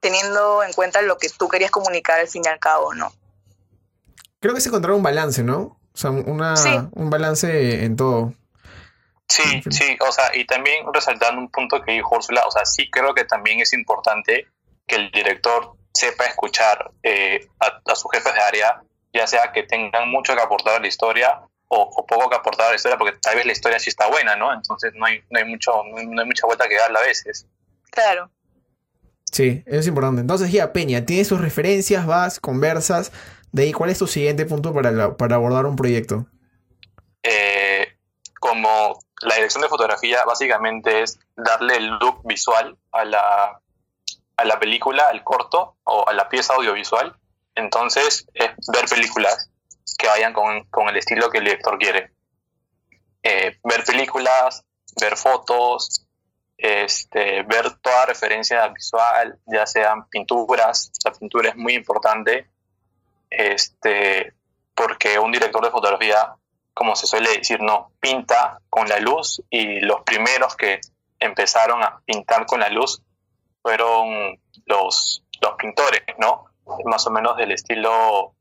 [0.00, 3.12] teniendo en cuenta lo que tú querías comunicar al fin y al cabo, ¿no?
[4.40, 5.60] Creo que se encontró un balance, ¿no?
[5.60, 6.54] O sea, una,
[6.92, 8.34] un balance en todo.
[9.28, 12.88] Sí, sí, o sea, y también resaltando un punto que dijo Úrsula, o sea, sí
[12.90, 14.46] creo que también es importante
[14.86, 20.10] que el director sepa escuchar eh, a, sus jefes de área, ya sea que tengan
[20.10, 23.34] mucho que aportar a la historia o, poco que aportar a la historia, porque tal
[23.34, 24.52] vez la historia sí está buena, ¿no?
[24.52, 27.46] Entonces no hay, no hay, mucho, no hay mucha vuelta que darle a veces.
[27.90, 28.30] Claro.
[29.32, 30.20] Sí, eso es importante.
[30.20, 33.10] Entonces ya, Peña, tienes tus referencias, vas, conversas.
[33.56, 36.26] De ahí, ¿cuál es tu siguiente punto para, para abordar un proyecto?
[37.22, 37.96] Eh,
[38.38, 43.62] como la dirección de fotografía básicamente es darle el look visual a la,
[44.36, 47.16] a la película, al corto o a la pieza audiovisual.
[47.54, 49.50] Entonces es ver películas
[49.96, 52.12] que vayan con, el estilo que el director quiere.
[53.22, 54.66] Eh, ver películas,
[55.00, 56.06] ver fotos,
[56.58, 62.50] este, ver toda referencia visual, ya sean pinturas, la pintura es muy importante,
[63.36, 64.32] este,
[64.74, 66.36] porque un director de fotografía
[66.76, 70.78] como se suele decir, no, pinta con la luz y los primeros que
[71.18, 73.02] empezaron a pintar con la luz
[73.62, 76.44] fueron los, los pintores, ¿no?
[76.84, 78.34] Más o menos del estilo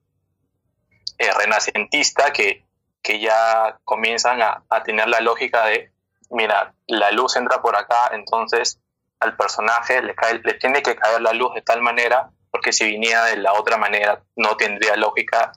[1.17, 2.65] eh, renacentista que,
[3.01, 5.93] que ya comienzan a, tener la lógica de,
[6.29, 8.81] mira, la luz entra por acá, entonces
[9.21, 12.85] al personaje le, cae, le tiene que caer la luz de tal manera, porque si
[12.85, 15.51] viniera de la otra manera no tendría lógica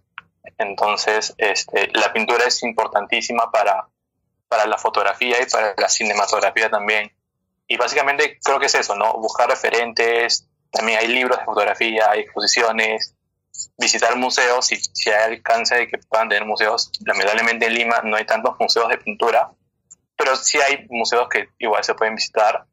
[0.56, 3.86] entonces, este, la pintura es importantísima para,
[4.48, 7.12] para la fotografía y para la cinematografía también.
[7.66, 9.14] Y básicamente creo que es eso, ¿no?
[9.14, 13.14] Buscar referentes, también hay libros de fotografía, hay exposiciones,
[13.76, 16.90] visitar museos, si, si hay alcance de que puedan tener museos.
[17.04, 19.50] Lamentablemente en Lima no hay tantos museos de pintura,
[20.16, 22.64] pero sí hay museos que igual se pueden visitar.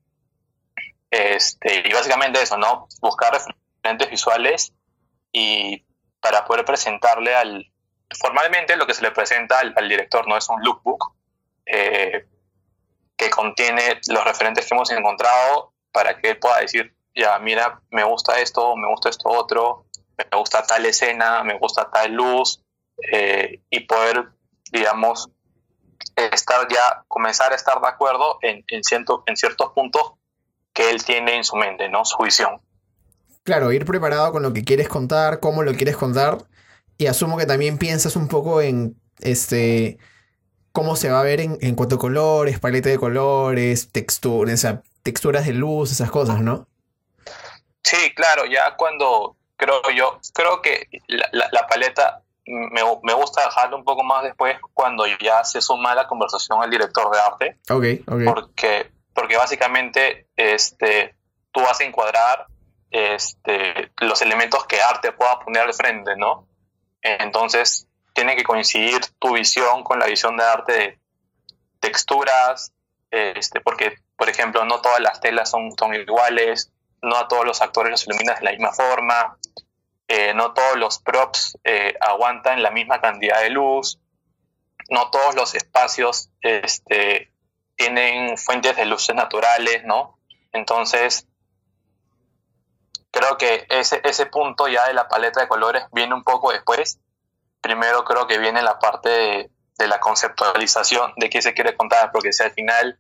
[1.12, 2.88] Este, y básicamente eso, ¿no?
[3.02, 3.65] Buscar referentes
[4.10, 4.74] visuales
[5.32, 5.86] y
[6.20, 7.72] para poder presentarle al...
[8.20, 11.16] Formalmente lo que se le presenta al, director no es un lookbook
[11.66, 12.28] eh,
[13.18, 18.04] que contiene los referentes que hemos encontrado para que él pueda decir, ya, mira, me
[18.04, 19.86] gusta esto, me gusta esto otro,
[20.18, 22.62] me gusta tal escena, me gusta tal luz,
[23.12, 24.30] eh, y poder,
[24.72, 25.30] digamos,
[26.16, 28.82] estar ya, comenzar a estar de acuerdo en, en,
[29.26, 30.14] en ciertos puntos
[30.74, 32.06] que él tiene en su mente, ¿no?
[32.06, 32.62] Su visión.
[33.46, 36.40] Claro, ir preparado con lo que quieres contar, cómo lo quieres contar,
[36.98, 40.00] y asumo que también piensas un poco en este
[40.72, 44.68] cómo se va a ver en, en cuanto a colores, paleta de colores, texturas,
[45.04, 46.68] texturas de luz, esas cosas, ¿no?
[47.84, 53.78] Sí, claro, ya cuando creo yo, creo que la, la paleta me, me, gusta dejarlo
[53.78, 57.58] un poco más después cuando ya se suma la conversación al director de arte.
[57.70, 58.24] Ok, ok.
[58.26, 61.16] Porque, porque básicamente este,
[61.52, 62.48] tú vas a encuadrar
[62.96, 66.48] este, los elementos que arte pueda poner al frente, ¿no?
[67.02, 71.00] Entonces, tiene que coincidir tu visión con la visión de arte de
[71.82, 72.72] texturas,
[73.12, 77.62] este, porque, por ejemplo, no todas las telas son, son iguales, no a todos los
[77.62, 79.38] actores los iluminas de la misma forma,
[80.08, 84.00] eh, no todos los props eh, aguantan la misma cantidad de luz,
[84.90, 87.34] no todos los espacios este,
[87.76, 90.18] tienen fuentes de luces naturales, ¿no?
[90.54, 91.28] Entonces,
[93.16, 97.00] creo que ese, ese punto ya de la paleta de colores viene un poco después.
[97.62, 102.12] Primero creo que viene la parte de, de la conceptualización de qué se quiere contar,
[102.12, 103.00] porque si al final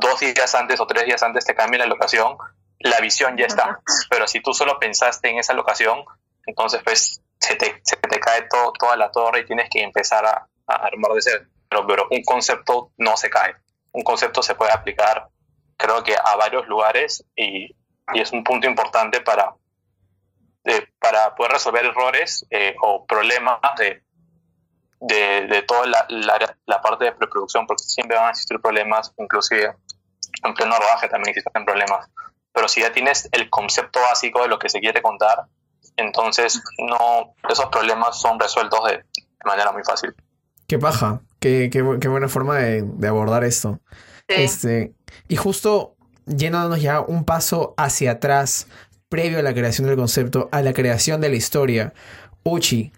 [0.00, 2.38] dos días antes o tres días antes te cambia la locación,
[2.78, 3.80] la visión ya está.
[4.08, 6.02] Pero si tú solo pensaste en esa locación,
[6.46, 10.24] entonces pues se te, se te cae todo, toda la torre y tienes que empezar
[10.24, 11.44] a, armar de cero.
[11.68, 13.54] Pero, pero un concepto no se cae.
[13.92, 15.28] Un concepto se puede aplicar,
[15.76, 17.76] creo que a varios lugares y,
[18.12, 19.54] y es un punto importante para,
[20.98, 24.02] para poder resolver errores eh, o problemas de,
[25.00, 29.12] de, de toda la, la, la, parte de preproducción, porque siempre van a existir problemas,
[29.18, 29.74] inclusive
[30.42, 32.08] en pleno rodaje también existen problemas
[32.56, 35.44] pero si ya tienes el concepto básico de lo que se quiere contar,
[35.94, 39.04] entonces no esos problemas son resueltos de,
[39.44, 40.14] manera muy fácil.
[40.66, 43.78] Qué paja, qué, qué, qué buena forma de, de abordar esto.
[44.26, 44.94] Este,
[45.28, 45.95] y justo
[46.26, 48.66] llenándonos ya un paso hacia atrás,
[49.08, 51.94] previo a la creación del concepto, a la creación de la historia.
[52.44, 52.92] Uchi,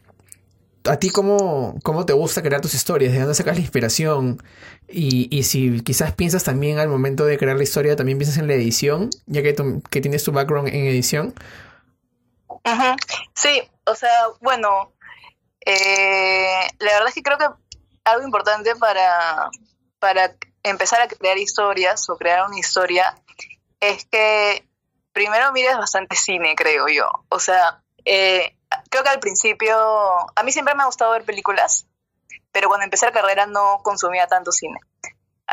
[0.85, 3.13] ¿a ti cómo, cómo te gusta crear tus historias?
[3.13, 4.43] ¿De dónde sacas la inspiración?
[4.89, 8.47] Y, y, si quizás piensas también al momento de crear la historia, también piensas en
[8.47, 9.55] la edición, ya que,
[9.91, 11.35] que tienes tu background en edición.
[13.35, 14.93] Sí, o sea, bueno,
[15.65, 17.47] eh, la verdad es que creo que
[18.05, 19.51] algo importante para,
[19.99, 23.15] para empezar a crear historias o crear una historia
[23.81, 24.67] es que
[25.13, 27.09] primero mires bastante cine, creo yo.
[27.29, 28.57] O sea, eh,
[28.91, 31.87] creo que al principio, a mí siempre me ha gustado ver películas,
[32.53, 34.79] pero cuando empecé la carrera no consumía tanto cine.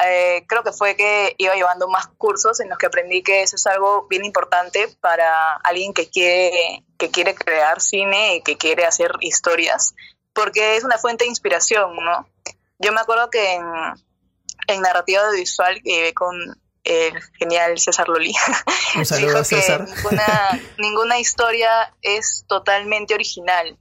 [0.03, 3.55] Eh, creo que fue que iba llevando más cursos en los que aprendí que eso
[3.55, 8.85] es algo bien importante para alguien que quiere, que quiere crear cine y que quiere
[8.85, 9.95] hacer historias,
[10.33, 12.27] porque es una fuente de inspiración, ¿no?
[12.77, 13.65] Yo me acuerdo que en,
[14.67, 16.35] en narrativa audiovisual que con
[16.83, 18.33] el genial César Loli.
[18.95, 19.85] Un saludo César.
[19.85, 23.77] ninguna, ninguna historia es totalmente original.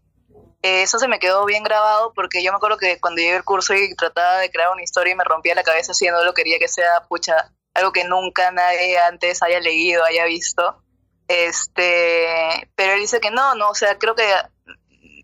[0.62, 3.74] Eso se me quedó bien grabado porque yo me acuerdo que cuando llegué al curso
[3.74, 6.68] y trataba de crear una historia y me rompía la cabeza haciendo lo quería que
[6.68, 10.82] sea, pucha, algo que nunca nadie antes haya leído, haya visto.
[11.28, 14.26] Este, pero él dice que no, no, o sea, creo que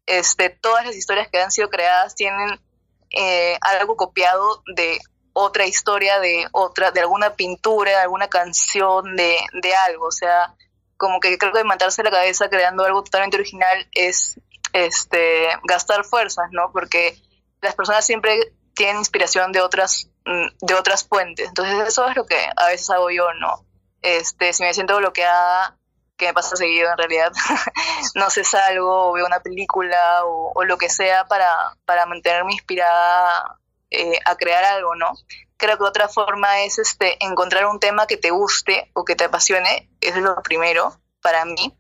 [0.05, 2.61] este, todas las historias que han sido creadas tienen
[3.11, 4.99] eh, algo copiado de
[5.33, 10.07] otra historia de otra, de alguna pintura, de alguna canción, de, de algo.
[10.07, 10.55] O sea,
[10.97, 14.39] como que creo que matarse la cabeza creando algo totalmente original es
[14.73, 16.71] este gastar fuerzas, ¿no?
[16.73, 17.17] Porque
[17.61, 21.49] las personas siempre tienen inspiración de otras, mm, de otras fuentes.
[21.49, 23.65] Entonces eso es lo que a veces hago yo, ¿no?
[24.03, 25.77] Este, si me siento bloqueada,
[26.17, 27.33] que me pasa seguido en realidad,
[28.15, 31.51] no sé, salgo o veo una película o, o, lo que sea para,
[31.87, 33.60] para mantenerme inspirada
[33.91, 35.13] eh, a crear algo, ¿no?
[35.57, 39.25] Creo que otra forma es este, encontrar un tema que te guste o que te
[39.25, 41.77] apasione, eso es lo primero para mí.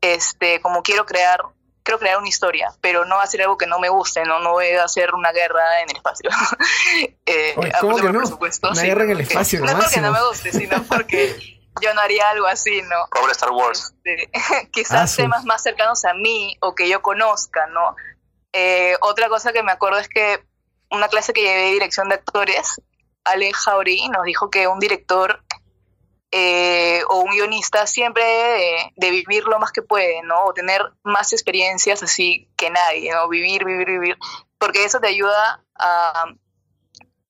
[0.00, 1.42] Este, como quiero crear,
[1.82, 4.68] quiero crear una historia, pero no hacer algo que no me guste, no, no voy
[4.68, 6.30] a hacer una guerra en el espacio.
[7.26, 8.20] eh, ¿Cómo que no?
[8.20, 12.30] Una guerra en el espacio, No porque no me guste, sino porque yo no haría
[12.30, 13.08] algo así, ¿no?
[13.10, 13.94] Pobre Star Wars.
[14.04, 14.30] Este,
[14.72, 17.96] quizás ah, temas más cercanos a mí o que yo conozca, ¿no?
[18.52, 20.44] Eh, otra cosa que me acuerdo es que
[20.96, 22.80] una clase que llevé de dirección de actores,
[23.24, 25.42] Ale Jauregui nos dijo que un director
[26.32, 30.44] eh, o un guionista siempre de, de, vivir lo más que puede, ¿no?
[30.44, 33.28] O tener más experiencias así que nadie, ¿no?
[33.28, 34.18] Vivir, vivir, vivir,
[34.58, 36.24] porque eso te ayuda a,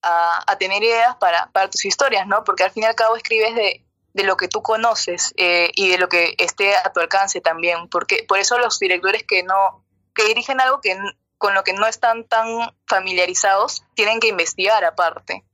[0.03, 2.43] a, a tener ideas para, para, tus historias, ¿no?
[2.45, 5.91] Porque al fin y al cabo escribes de, de lo que tú conoces eh, y
[5.91, 9.85] de lo que esté a tu alcance también, porque por eso los directores que no,
[10.15, 10.97] que dirigen algo que
[11.39, 12.47] con lo que no están tan
[12.87, 15.45] familiarizados, tienen que investigar aparte.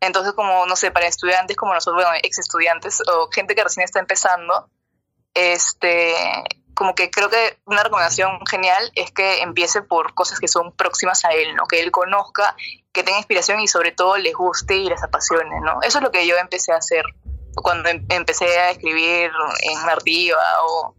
[0.00, 3.84] Entonces, como, no sé, para estudiantes como nosotros, bueno, ex estudiantes o gente que recién
[3.84, 4.68] está empezando,
[5.32, 6.14] este,
[6.74, 11.24] como que creo que una recomendación genial es que empiece por cosas que son próximas
[11.24, 11.66] a él, ¿no?
[11.66, 12.56] Que él conozca,
[12.92, 15.80] que tenga inspiración y sobre todo les guste y les apasione, ¿no?
[15.82, 17.04] Eso es lo que yo empecé a hacer
[17.54, 19.30] cuando em empecé a escribir
[19.62, 20.96] en narrativa o,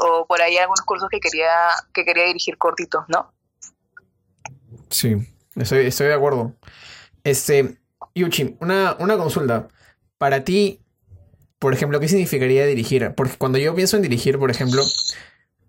[0.00, 3.33] o, por ahí algunos cursos que quería, que quería dirigir cortitos, ¿no?
[4.94, 5.16] Sí,
[5.56, 6.54] estoy, estoy de acuerdo.
[7.24, 7.78] Este,
[8.14, 9.66] Yuchi, una, una consulta.
[10.18, 10.82] Para ti,
[11.58, 13.12] por ejemplo, ¿qué significaría dirigir?
[13.16, 14.84] Porque cuando yo pienso en dirigir, por ejemplo,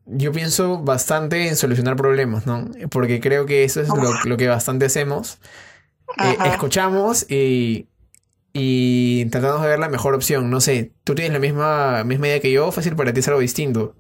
[0.05, 2.69] yo pienso bastante en solucionar problemas, ¿no?
[2.91, 5.39] Porque creo que eso es lo, lo que bastante hacemos.
[6.23, 7.87] Eh, escuchamos y,
[8.53, 10.51] y tratamos de ver la mejor opción.
[10.51, 12.71] No sé, ¿tú tienes la misma, misma idea que yo?
[12.71, 13.95] ¿Fácil para ti es algo distinto?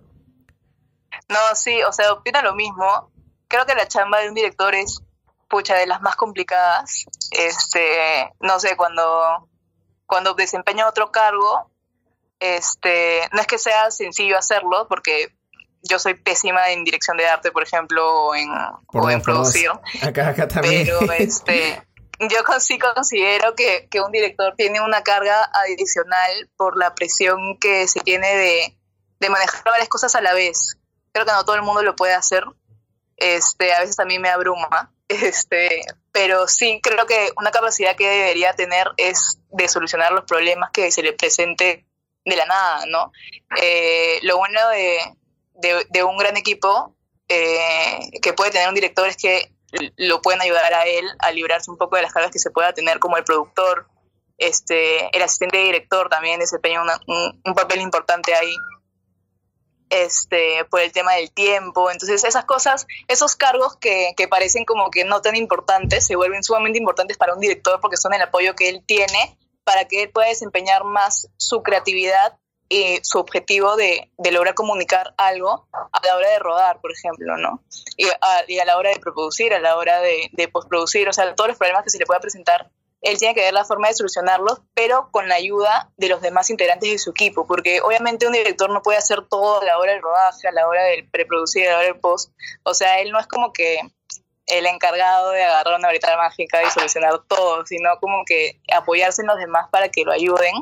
[1.29, 3.11] No, sí, o sea, opina lo mismo.
[3.47, 5.01] Creo que la chamba de un director es
[5.47, 7.05] pucha, de las más complicadas.
[7.31, 9.49] Este, no sé, cuando,
[10.05, 11.71] cuando desempeño otro cargo,
[12.39, 15.35] este, no es que sea sencillo hacerlo, porque
[15.81, 18.49] yo soy pésima en dirección de arte, por ejemplo, o en,
[18.87, 19.69] o en producir.
[20.01, 20.85] Acá, acá también.
[20.85, 21.81] Pero este,
[22.19, 27.87] yo sí considero que, que, un director tiene una carga adicional por la presión que
[27.87, 28.77] se tiene de,
[29.19, 30.77] de manejar varias cosas a la vez.
[31.11, 32.43] Creo que no todo el mundo lo puede hacer.
[33.17, 34.91] Este, a veces también me abruma.
[35.07, 40.71] Este, pero sí creo que una capacidad que debería tener es de solucionar los problemas
[40.71, 41.85] que se le presente
[42.25, 43.11] de la nada, ¿no?
[43.61, 44.97] Eh, lo bueno de,
[45.53, 46.95] de, de, un gran equipo
[47.29, 49.51] eh, que puede tener un director es que
[49.95, 52.73] lo pueden ayudar a él a librarse un poco de las cargas que se pueda
[52.73, 53.87] tener como el productor,
[54.39, 58.55] este, el asistente director también desempeña un, un papel importante ahí
[59.89, 61.91] este, por el tema del tiempo.
[61.91, 66.43] Entonces, esas cosas, esos cargos que, que, parecen como que no tan importantes, se vuelven
[66.43, 70.11] sumamente importantes para un director porque son el apoyo que él tiene para que él
[70.11, 72.37] pueda desempeñar más su creatividad
[72.69, 77.37] y su objetivo de, de lograr comunicar algo a la hora de rodar, por ejemplo,
[77.37, 77.61] ¿no?
[77.97, 81.13] Y a, y a la hora de producir, a la hora de, de postproducir, o
[81.13, 82.71] sea, todos los problemas que se le pueda presentar
[83.05, 86.49] él tiene que ver la forma de solucionarlos, pero con la ayuda de los demás
[86.49, 89.91] integrantes de su equipo, porque obviamente un director no puede hacer todo a la hora
[89.91, 92.31] del rodaje, a la hora del preproducir, a la hora del post.
[92.63, 93.79] O sea, él no es como que
[94.47, 99.27] el encargado de agarrar una varita mágica y solucionar todo, sino como que apoyarse en
[99.27, 100.53] los demás para que lo ayuden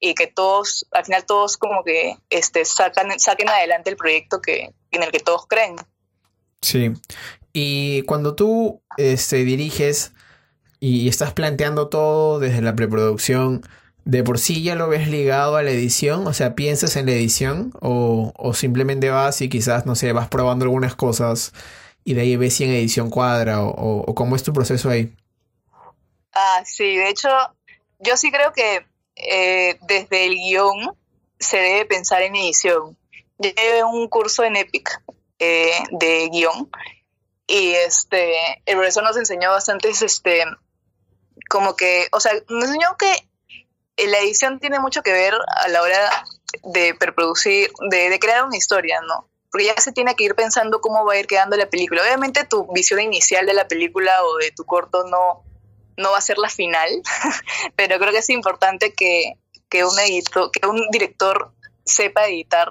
[0.00, 5.02] y que todos, al final todos como que este, saquen adelante el proyecto que, en
[5.02, 5.76] el que todos creen.
[6.62, 6.92] Sí.
[7.52, 10.12] Y cuando tú este, diriges,
[10.80, 13.62] y estás planteando todo desde la preproducción,
[14.04, 16.26] ¿de por sí ya lo ves ligado a la edición?
[16.26, 17.72] O sea, ¿piensas en la edición?
[17.80, 21.52] ¿O, o simplemente vas y quizás, no sé, vas probando algunas cosas
[22.04, 23.62] y de ahí ves si en edición cuadra?
[23.62, 25.14] ¿O, cómo es tu proceso ahí?
[26.32, 27.28] Ah, sí, de hecho,
[27.98, 28.86] yo sí creo que
[29.16, 30.96] eh, desde el guion
[31.38, 32.96] se debe pensar en edición.
[33.38, 35.02] Yo llevé un curso en Epic
[35.38, 36.70] eh, de guion
[37.46, 38.34] y este
[38.66, 40.44] el profesor nos enseñó bastante este
[41.48, 43.28] como que, o sea, nos enseñó que
[44.06, 46.24] la edición tiene mucho que ver a la hora
[46.62, 49.28] de preproducir, de, de, crear una historia, ¿no?
[49.50, 52.02] Porque ya se tiene que ir pensando cómo va a ir quedando la película.
[52.02, 55.42] Obviamente tu visión inicial de la película o de tu corto no,
[55.96, 56.88] no va a ser la final,
[57.76, 59.34] pero creo que es importante que,
[59.68, 61.52] que, un, editor, que un director
[61.84, 62.70] sepa editar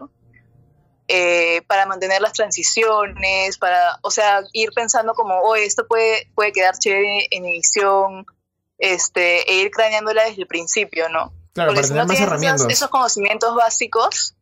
[1.09, 6.51] eh, para mantener las transiciones, para, o sea, ir pensando como, oh, esto puede, puede
[6.51, 8.25] quedar chévere en edición,
[8.77, 11.33] este, e ir craneándola desde el principio, ¿no?
[11.53, 12.61] Claro, Porque para si tener no más herramientas.
[12.61, 14.35] Esos, esos, conocimientos básicos,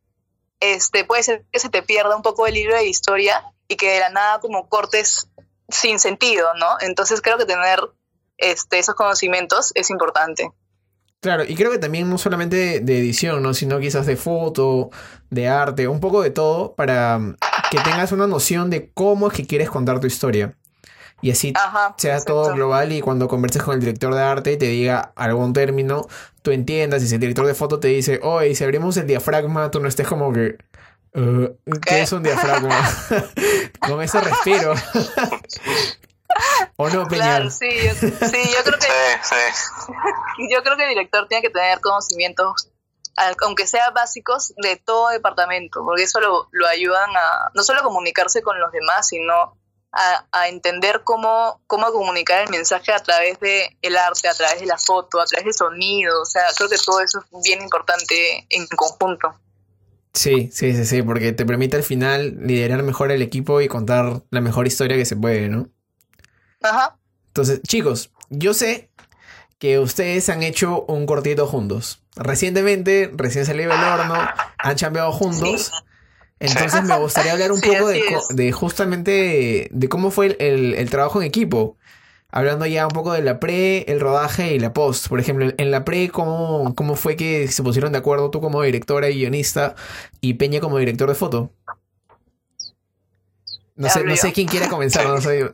[0.60, 3.94] este, puede ser que se te pierda un poco el libro de historia y que
[3.94, 5.30] de la nada como cortes
[5.70, 6.68] sin sentido, ¿no?
[6.82, 7.80] Entonces creo que tener
[8.38, 10.52] este, esos conocimientos es importante.
[11.22, 13.54] Claro, y creo que también no solamente de, de edición, ¿no?
[13.54, 14.92] Sino quizás de foto,
[15.30, 17.20] de arte, un poco de todo, para
[17.72, 20.56] que tengas una noción de cómo es que quieres contar tu historia
[21.26, 22.34] y así Ajá, sea exacto.
[22.34, 26.08] todo global y cuando converses con el director de arte y te diga algún término,
[26.44, 29.72] tú entiendas y si el director de foto te dice, oye, si abrimos el diafragma,
[29.72, 30.60] tú no estés como que...
[31.16, 31.80] Uh, ¿Qué?
[31.80, 32.78] ¿Qué es un diafragma?
[33.80, 34.76] con ese respiro.
[36.76, 37.24] ¿O no, Peña?
[37.24, 39.36] Claro, sí, yo, sí, yo creo que sí,
[39.88, 40.44] sí.
[40.54, 42.70] yo creo que el director tiene que tener conocimientos
[43.42, 47.84] aunque sea básicos, de todo departamento, porque eso lo, lo ayudan a no solo a
[47.84, 49.58] comunicarse con los demás, sino
[49.96, 54.66] a, entender cómo, cómo comunicar el mensaje a través del el arte, a través de
[54.66, 56.22] la foto, a través del sonido.
[56.22, 59.34] O sea, creo que todo eso es bien importante en conjunto.
[60.14, 64.22] Sí, sí, sí, sí, porque te permite al final liderar mejor el equipo y contar
[64.30, 65.70] la mejor historia que se puede, ¿no?
[66.62, 66.98] Ajá.
[67.28, 68.90] Entonces, chicos, yo sé
[69.60, 72.02] que ustedes han hecho un cortito juntos.
[72.16, 74.16] Recientemente, recién salió del horno,
[74.58, 75.72] han chambeado juntos.
[76.46, 81.78] Entonces me gustaría hablar un poco de, justamente de cómo fue el, trabajo en equipo.
[82.32, 85.08] Hablando ya un poco de la pre, el rodaje y la post.
[85.08, 88.62] Por ejemplo, en la pre, ¿cómo, cómo fue que se pusieron de acuerdo tú como
[88.62, 89.76] directora y guionista
[90.20, 91.52] y Peña como director de foto?
[93.76, 95.52] No sé, no sé quién quiere comenzar, no sé.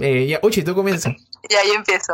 [0.00, 1.14] Eh, ya, Uchi, tú comienza.
[1.48, 2.12] Ya, yo empiezo.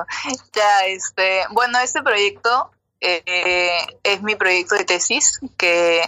[0.55, 2.71] Ya, este, bueno, este proyecto
[3.01, 6.01] eh, es mi proyecto de tesis que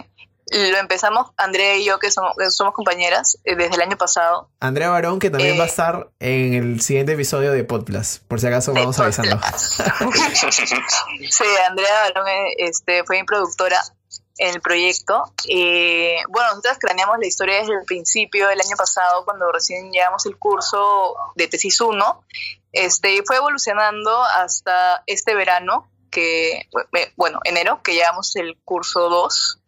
[0.51, 4.49] lo empezamos Andrea y yo, que somos, somos compañeras eh, desde el año pasado.
[4.59, 8.39] Andrea Barón, que también va a eh, estar en el siguiente episodio de Podplus, por
[8.39, 9.39] si acaso vamos avisando.
[11.29, 13.81] sí, Andrea Barón eh, este, fue mi productora
[14.37, 15.33] en el proyecto.
[16.29, 20.37] bueno, nosotros craneamos la historia desde el principio del año pasado, cuando recién llevamos el
[20.37, 22.23] curso de tesis 1,
[22.71, 26.67] este, y fue evolucionando hasta este verano, que,
[27.17, 29.59] bueno, enero, que llevamos el curso 2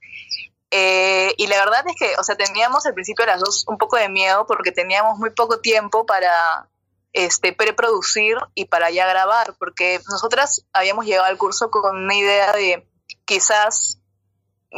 [0.74, 3.98] eh, y la verdad es que, o sea, teníamos al principio las dos un poco
[3.98, 6.70] de miedo porque teníamos muy poco tiempo para
[7.12, 12.54] este, preproducir y para ya grabar, porque nosotras habíamos llegado al curso con una idea
[12.54, 12.88] de
[13.26, 14.00] quizás,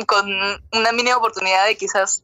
[0.08, 0.28] con
[0.72, 2.24] una mínima oportunidad de quizás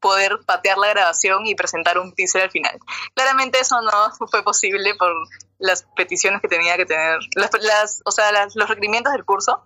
[0.00, 2.78] poder patear la grabación y presentar un teaser al final.
[3.14, 5.12] Claramente eso no fue posible por
[5.58, 9.62] las peticiones que tenía que tener, las, o sea, los requerimientos del curso.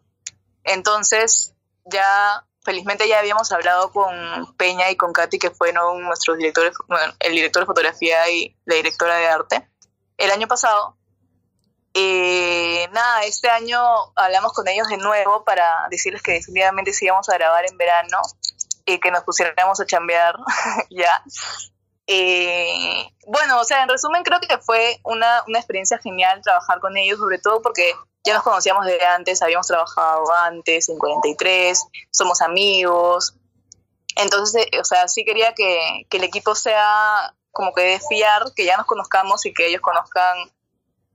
[0.65, 6.75] Entonces ya felizmente ya habíamos hablado con Peña y con Katy, que fueron nuestros directores,
[6.89, 9.69] bueno, el director de fotografía y la directora de arte,
[10.17, 10.97] el año pasado.
[11.93, 13.81] Y nada, este año
[14.17, 18.21] hablamos con ellos de nuevo para decirles que definitivamente sí íbamos a grabar en verano
[18.85, 20.35] y que nos pusiéramos a chambear
[20.91, 21.23] ya.
[22.07, 26.97] Y bueno, o sea, en resumen creo que fue una, una experiencia genial trabajar con
[26.97, 27.95] ellos, sobre todo porque
[28.25, 33.35] ya nos conocíamos de antes, habíamos trabajado antes en 43, somos amigos.
[34.17, 38.65] Entonces, eh, o sea, sí quería que, el equipo sea como que de fiar, que
[38.65, 40.37] ya nos conozcamos y que ellos conozcan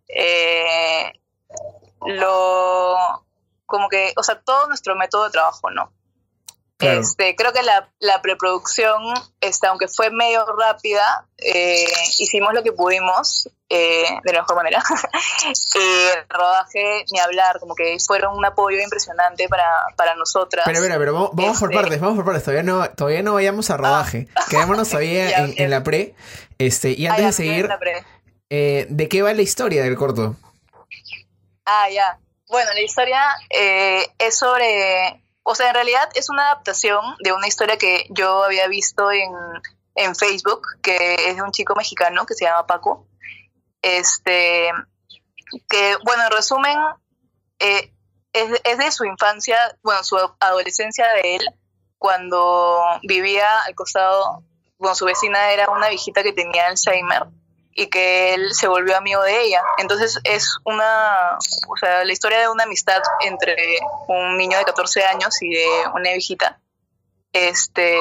[0.08, 1.12] eh,
[2.06, 2.96] lo,
[3.66, 5.92] como que, o sea, todo nuestro método de trabajo, ¿no?
[6.80, 9.04] Este, creo que la, la preproducción,
[9.42, 11.86] este, aunque fue medio rápida, eh,
[12.20, 14.84] hicimos lo que pudimos eh, de la mejor manera.
[15.76, 20.66] el rodaje, ni hablar, como que fueron un apoyo impresionante para, para nosotras.
[20.66, 22.44] Pero, pero, pero vamos, por este, partes, vamos por partes.
[22.44, 24.28] Todavía no, todavía no vayamos a rodaje.
[24.36, 24.46] Ah.
[24.50, 26.16] Quedémonos todavía en, la pre.
[26.58, 27.70] Este, y antes de seguir,
[28.50, 30.36] eh, ¿de qué va la historia del corto?
[31.66, 32.20] Ah, ya.
[32.48, 37.76] Bueno, la historia es sobre o sea, en realidad es una adaptación de una historia
[37.78, 39.32] que yo había visto en,
[39.96, 43.08] en Facebook, que es de un chico mexicano que se llama Paco.
[43.82, 44.72] Este,
[45.70, 46.78] que, bueno, en resumen,
[47.60, 47.94] eh,
[48.34, 51.42] es, es, de su infancia, bueno, su adolescencia de él,
[51.98, 54.44] cuando vivía al costado,
[54.78, 57.24] bueno, su vecina era una viejita que tenía Alzheimer
[57.74, 59.62] y que él se volvió amigo de ella.
[59.78, 63.56] Entonces es una, o sea, la historia de una amistad entre
[64.08, 66.60] un niño de 14 años y de una viejita
[67.34, 67.98] este,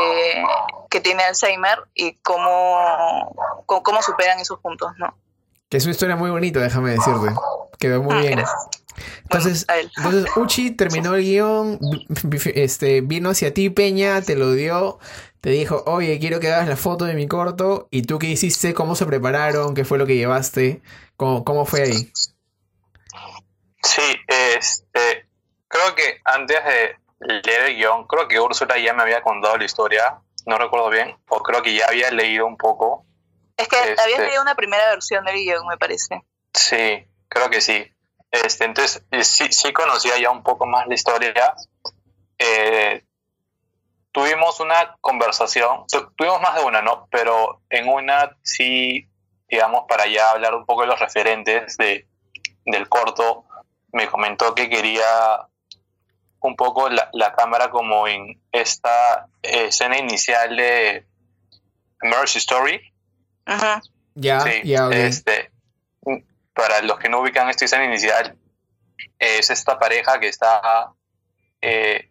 [0.91, 3.35] que tiene Alzheimer y cómo,
[3.67, 5.15] cómo, superan esos puntos, ¿no?
[5.69, 7.35] Que es una historia muy bonita, déjame decirte.
[7.79, 8.45] Quedó muy ah, bien.
[9.23, 9.67] Entonces,
[9.97, 11.79] entonces Uchi terminó el guion,
[12.55, 14.99] este, vino hacia ti, Peña, te lo dio
[15.41, 17.89] te dijo, oye, quiero que hagas la foto de mi corto.
[17.91, 18.75] ¿Y tú qué hiciste?
[18.75, 19.75] ¿Cómo se prepararon?
[19.75, 20.83] ¿Qué fue lo que llevaste?
[21.17, 22.13] ¿Cómo, cómo fue ahí?
[23.83, 25.29] Sí, este,
[25.69, 26.97] creo que antes de
[27.45, 31.17] leer el guion, creo que Úrsula ya me había contado la historia, no recuerdo bien,
[31.29, 33.05] o creo que ya había leído un poco.
[33.59, 36.23] Es que habías este, leído una primera versión del guion, me parece.
[36.55, 37.93] Sí, creo que sí.
[38.31, 41.55] Este, entonces, sí, sí conocía ya un poco más la historia.
[42.39, 43.05] Eh,
[44.13, 45.85] tuvimos una conversación,
[46.17, 47.09] tuvimos más de una, ¿no?
[47.11, 49.09] Pero en una sí,
[49.49, 52.07] digamos, para ya hablar un poco de los referentes de,
[52.65, 53.45] del corto,
[53.93, 55.49] me comentó que quería
[56.41, 61.07] un poco la, cámara como en esta escena inicial de
[62.03, 62.81] Mercy Story.
[63.49, 63.83] Ajá.
[64.15, 65.51] Ya, ya, este,
[66.53, 68.37] para los que no ubican esta escena inicial,
[69.19, 70.93] es esta pareja que está
[71.61, 72.11] eh,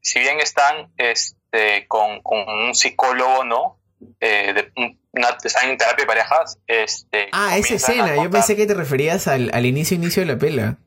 [0.00, 3.80] si bien están este, con, con un psicólogo, ¿no?
[4.20, 4.72] Eh, de,
[5.12, 6.58] una, están en terapia de parejas.
[6.66, 8.14] Este, ah, esa escena.
[8.22, 10.78] Yo pensé que te referías al, al inicio, inicio de la pela.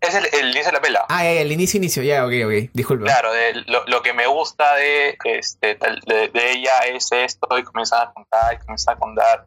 [0.00, 1.06] Es el, el, inicio de la pela.
[1.10, 3.04] Ah, el inicio, inicio, ya, ok, ok, disculpa.
[3.04, 7.64] Claro, de, lo, lo, que me gusta de, este, de, de, ella es esto, y
[7.64, 9.46] comienza a contar, y comienza a contar.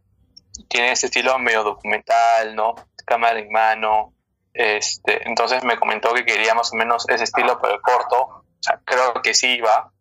[0.68, 2.76] Tiene ese estilo medio documental, ¿no?
[3.06, 4.14] Cámara en mano.
[4.54, 8.22] Este, entonces me comentó que quería más o menos ese estilo, pero corto.
[8.22, 9.92] O sea, creo que sí iba,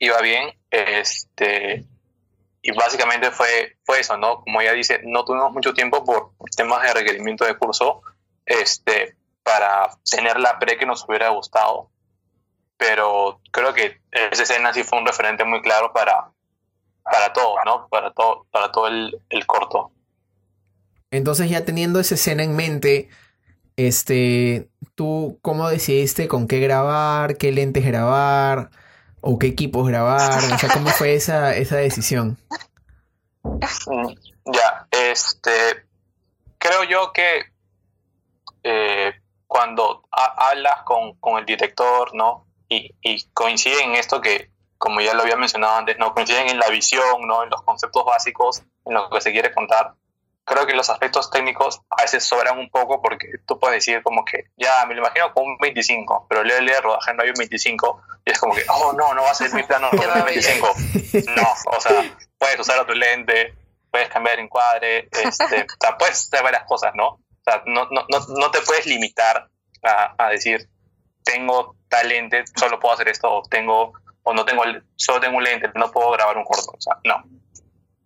[0.00, 0.58] iba bien.
[0.70, 1.84] Este,
[2.60, 4.40] y básicamente fue, fue eso, ¿no?
[4.40, 8.02] Como ella dice, no tuvimos mucho tiempo por temas de requerimiento de curso.
[8.44, 9.16] Este,
[9.46, 11.88] para tener la pre que nos hubiera gustado.
[12.76, 16.32] Pero creo que esa escena sí fue un referente muy claro para,
[17.04, 17.86] para todo, ¿no?
[17.88, 19.92] Para todo, para todo el, el corto.
[21.12, 23.08] Entonces ya teniendo esa escena en mente,
[23.76, 28.70] este, ¿tú cómo decidiste con qué grabar, qué lentes grabar
[29.20, 30.42] o qué equipos grabar?
[30.52, 32.36] O sea, ¿cómo fue esa, esa decisión?
[34.44, 35.86] Ya, este,
[36.58, 37.44] creo yo que
[38.64, 39.12] eh,
[39.46, 42.46] cuando hablas con, con, el director, ¿no?
[42.68, 46.14] Y, y coinciden en esto que, como ya lo había mencionado antes, ¿no?
[46.14, 47.44] Coinciden en la visión, ¿no?
[47.44, 49.94] En los conceptos básicos, en lo que se quiere contar.
[50.44, 54.24] Creo que los aspectos técnicos a veces sobran un poco porque tú puedes decir como
[54.24, 57.34] que, ya, me lo imagino con un 25, pero leo el rodaje no hay un
[57.36, 60.24] 25 y es como que, oh, no, no va a ser mi plano con un
[60.24, 60.74] 25.
[61.36, 63.54] No, o sea, puedes usar otro lente,
[63.90, 67.18] puedes cambiar el encuadre, este, o sea, puedes hacer varias cosas, ¿no?
[67.46, 69.48] O sea, no, no, no, te puedes limitar
[69.82, 70.68] a, a, decir,
[71.22, 73.92] tengo tal lente, solo puedo hacer esto, o tengo,
[74.24, 74.64] o no tengo,
[74.96, 76.72] solo tengo un lente, no puedo grabar un corto.
[76.76, 77.22] O sea, no.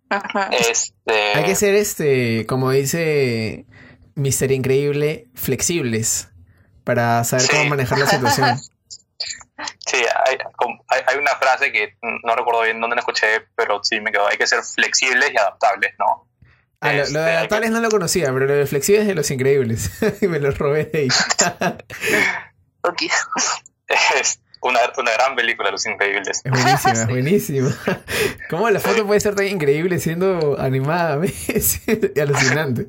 [0.09, 0.49] Ajá.
[0.51, 1.33] Este...
[1.33, 3.65] Hay que ser, este, como dice
[4.15, 6.29] Mister Increíble, flexibles
[6.83, 7.51] para saber Sí.
[7.51, 8.57] cómo manejar la situación.
[9.85, 10.37] Sí, hay,
[10.87, 14.25] hay, hay una frase que no recuerdo bien dónde la escuché, pero sí me quedó,
[14.25, 16.27] hay que ser flexibles y adaptables, ¿no?
[16.81, 19.07] Ah, lo, lo Este, de que- adaptables no lo conocía, pero lo de flexibles es
[19.07, 19.91] de los increíbles.
[20.21, 21.07] y me lo robé de ahí.
[22.83, 23.03] Ok.
[24.17, 26.41] Es una, una gran película, Los Increíbles.
[26.43, 27.05] Es buenísima, es Sí.
[27.07, 27.77] buenísima.
[28.49, 31.23] ¿Cómo la foto puede ser tan increíble siendo animada?
[31.47, 31.81] Es
[32.19, 32.87] alucinante.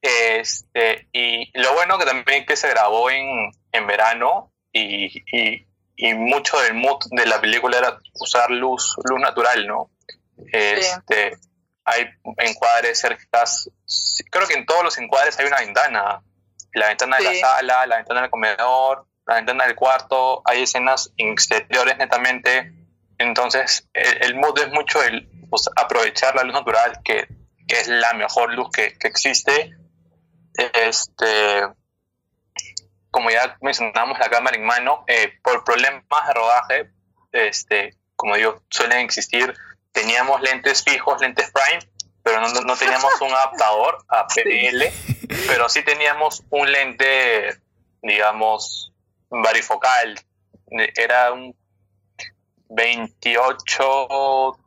[0.00, 6.14] Este, y lo bueno que también que se grabó en, en verano y, y, y
[6.14, 9.90] mucho del mood de la película era usar luz, luz natural, ¿no?
[10.52, 11.36] Este,
[11.84, 12.06] Hay
[12.38, 13.44] encuadres cerca,
[14.30, 16.22] creo que en todos los encuadres hay una ventana.
[16.74, 21.12] La ventana de la sala, la ventana del comedor, la ventana del cuarto, hay escenas
[21.16, 22.72] exteriores netamente.
[23.18, 27.28] Entonces, el, el mood es mucho el pues, aprovechar la luz natural, que,
[27.68, 29.76] que es la mejor luz que, que existe.
[30.54, 31.68] Este,
[33.10, 36.90] como ya mencionamos, la cámara en mano, eh, por problemas de rodaje,
[37.32, 39.54] este, como digo, suelen existir.
[39.92, 41.80] Teníamos lentes fijos, lentes prime,
[42.22, 44.84] pero no, no teníamos un adaptador a PDL,
[45.46, 47.60] pero sí teníamos un lente,
[48.02, 48.92] digamos,
[49.30, 50.18] varifocal.
[50.96, 51.54] Era un
[52.70, 54.58] 28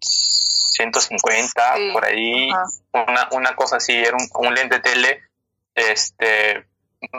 [0.00, 2.66] 150 Sí, por ahí, ajá.
[3.06, 5.22] una, una cosa así, era un, un lente tele.
[5.74, 6.66] Este,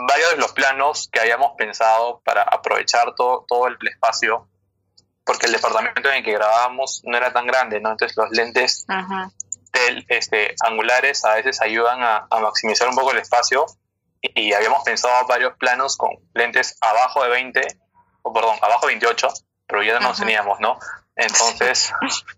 [0.08, 4.48] varios de los planos que habíamos pensado para aprovechar todo, todo el espacio,
[5.26, 7.92] porque el departamento en el que grabábamos no era tan grande, ¿no?
[7.92, 9.32] Entonces los lentes Ajá.
[10.08, 13.66] este, angulares a veces ayudan a, a maximizar un poco el espacio
[14.22, 17.62] y, y habíamos pensado varios planos con lentes abajo de 20,
[18.24, 19.28] o perdón, abajo de 28,
[19.68, 20.78] pero ya no los teníamos, ¿no?
[21.16, 21.94] Entonces,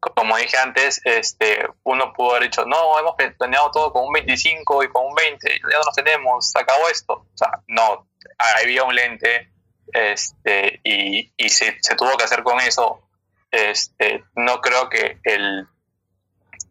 [0.00, 4.84] como dije antes, este, uno pudo haber dicho, no, hemos planeado todo con un 25
[4.84, 7.12] y con un 20, ya no los tenemos, se acabó esto.
[7.12, 9.49] O sea, no, había un lente
[9.92, 13.02] este, y, y se, se tuvo que hacer con eso.
[13.50, 15.66] Este, no creo que el,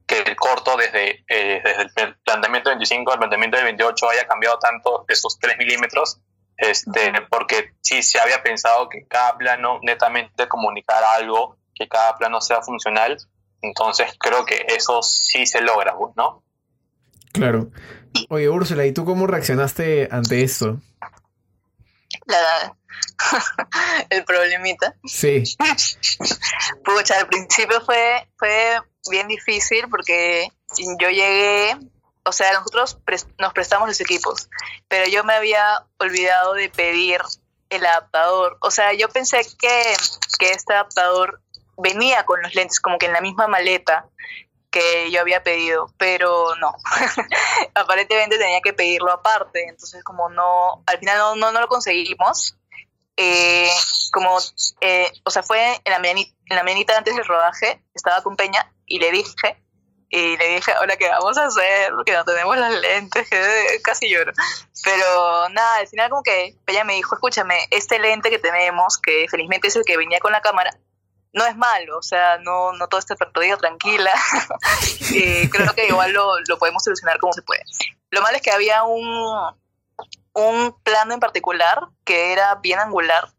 [0.09, 4.27] que el corto desde, eh, desde el planteamiento de 25 al planteamiento de 28 haya
[4.27, 6.19] cambiado tanto esos 3 milímetros,
[6.57, 12.41] este, porque sí se había pensado que cada plano netamente comunicara algo, que cada plano
[12.41, 13.17] sea funcional,
[13.61, 16.43] entonces creo que eso sí se logra, ¿no?
[17.31, 17.69] Claro.
[18.29, 20.81] Oye, Úrsula, ¿y tú cómo reaccionaste ante esto?
[22.25, 22.75] La,
[24.09, 24.95] el problemita.
[25.05, 25.43] Sí.
[26.83, 28.79] Pucha, al principio fue, fue
[29.09, 30.47] bien difícil porque
[30.77, 31.77] yo llegué,
[32.23, 34.49] o sea, nosotros pres- nos prestamos los equipos,
[34.87, 37.21] pero yo me había olvidado de pedir
[37.69, 38.57] el adaptador.
[38.61, 39.95] O sea, yo pensé que,
[40.39, 41.41] que este adaptador
[41.77, 44.05] venía con los lentes como que en la misma maleta
[44.71, 46.75] que yo había pedido, pero no.
[47.73, 52.55] Aparentemente tenía que pedirlo aparte, entonces como no, al final no, no, no lo conseguimos.
[53.21, 53.69] Eh,
[54.13, 54.37] como,
[54.79, 58.37] eh, o sea, fue en la, mañanita, en la mañanita antes del rodaje, estaba con
[58.37, 59.61] Peña y le dije,
[60.09, 61.91] y le dije, hola, ¿qué vamos a hacer?
[61.93, 64.31] Porque no tenemos las lentes, que casi lloro.
[64.85, 69.27] Pero nada, al final como que Peña me dijo, escúchame, este lente que tenemos, que
[69.29, 70.71] felizmente es el que venía con la cámara,
[71.33, 74.13] no es malo, o sea, no, no todo está perdido, tranquila.
[75.11, 77.65] y creo que igual lo, lo podemos solucionar como se puede.
[78.11, 79.53] Lo malo es que había un,
[80.39, 83.29] un plano en particular que era bien angular,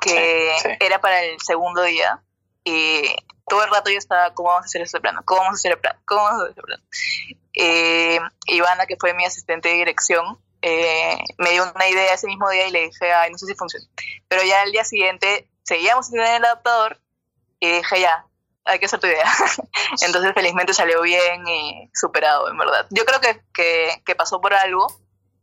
[0.00, 2.22] que era para el segundo día.
[2.64, 3.02] Y
[3.48, 5.22] todo el rato yo estaba, ¿cómo vamos a hacer ese plano?
[5.24, 5.98] ¿Cómo vamos a hacer el plano?
[6.04, 6.82] ¿Cómo vamos a hacer ese plano?
[7.54, 12.48] Eh, Ivana, que fue mi asistente de dirección, eh, me dio una idea ese mismo
[12.50, 13.86] día y le dije, ay, no sé si funciona.
[14.28, 17.00] Pero ya el día siguiente seguíamos sin tener el adaptador
[17.58, 18.26] y dije, ya,
[18.64, 19.26] hay que hacer tu idea.
[20.06, 22.86] Entonces, felizmente salió bien y superado, en verdad.
[22.90, 24.86] Yo creo que, que, que pasó por algo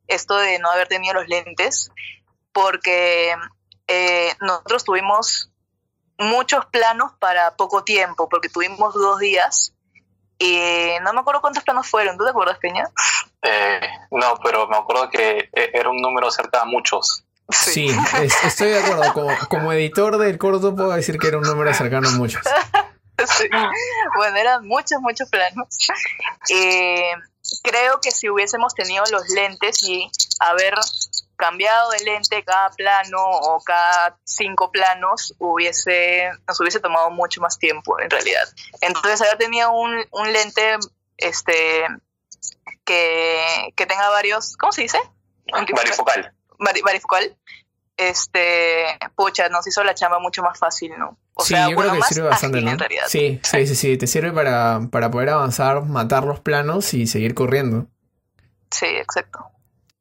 [0.10, 1.92] esto de no haber tenido los lentes,
[2.52, 3.34] porque
[3.88, 5.52] eh, nosotros tuvimos
[6.18, 9.74] muchos planos para poco tiempo, porque tuvimos dos días
[10.38, 12.18] y no me acuerdo cuántos planos fueron.
[12.18, 12.90] ¿Tú te acuerdas, Peña?
[13.42, 13.80] Eh,
[14.12, 17.24] no, pero me acuerdo que eh, era un número cerca a muchos.
[17.50, 17.90] Sí,
[18.44, 19.14] estoy de acuerdo.
[19.14, 22.44] Como, como, editor del corto puedo decir que era un número cercano a muchos.
[24.16, 25.68] Bueno, eran muchos, muchos planos.
[27.64, 30.10] creo que si hubiésemos tenido los lentes y
[30.40, 30.74] haber
[31.40, 37.58] cambiado de lente cada plano o cada cinco planos hubiese nos hubiese tomado mucho más
[37.58, 38.48] tiempo en realidad.
[38.82, 40.78] Entonces haber tenido un, un lente
[41.18, 41.88] este
[42.84, 45.00] que, que, tenga varios ¿cómo se dice?
[45.50, 46.34] varifocal.
[46.84, 47.38] Varifocal
[48.00, 51.18] este pucha nos hizo la chamba mucho más fácil ¿no?
[51.34, 52.78] O sí, yo creo que sirve bastante, ¿no?
[53.08, 57.34] Sí, sí, sí, sí, te sirve para, para poder avanzar, matar los planos y seguir
[57.34, 57.88] corriendo.
[58.72, 59.50] Sí, exacto.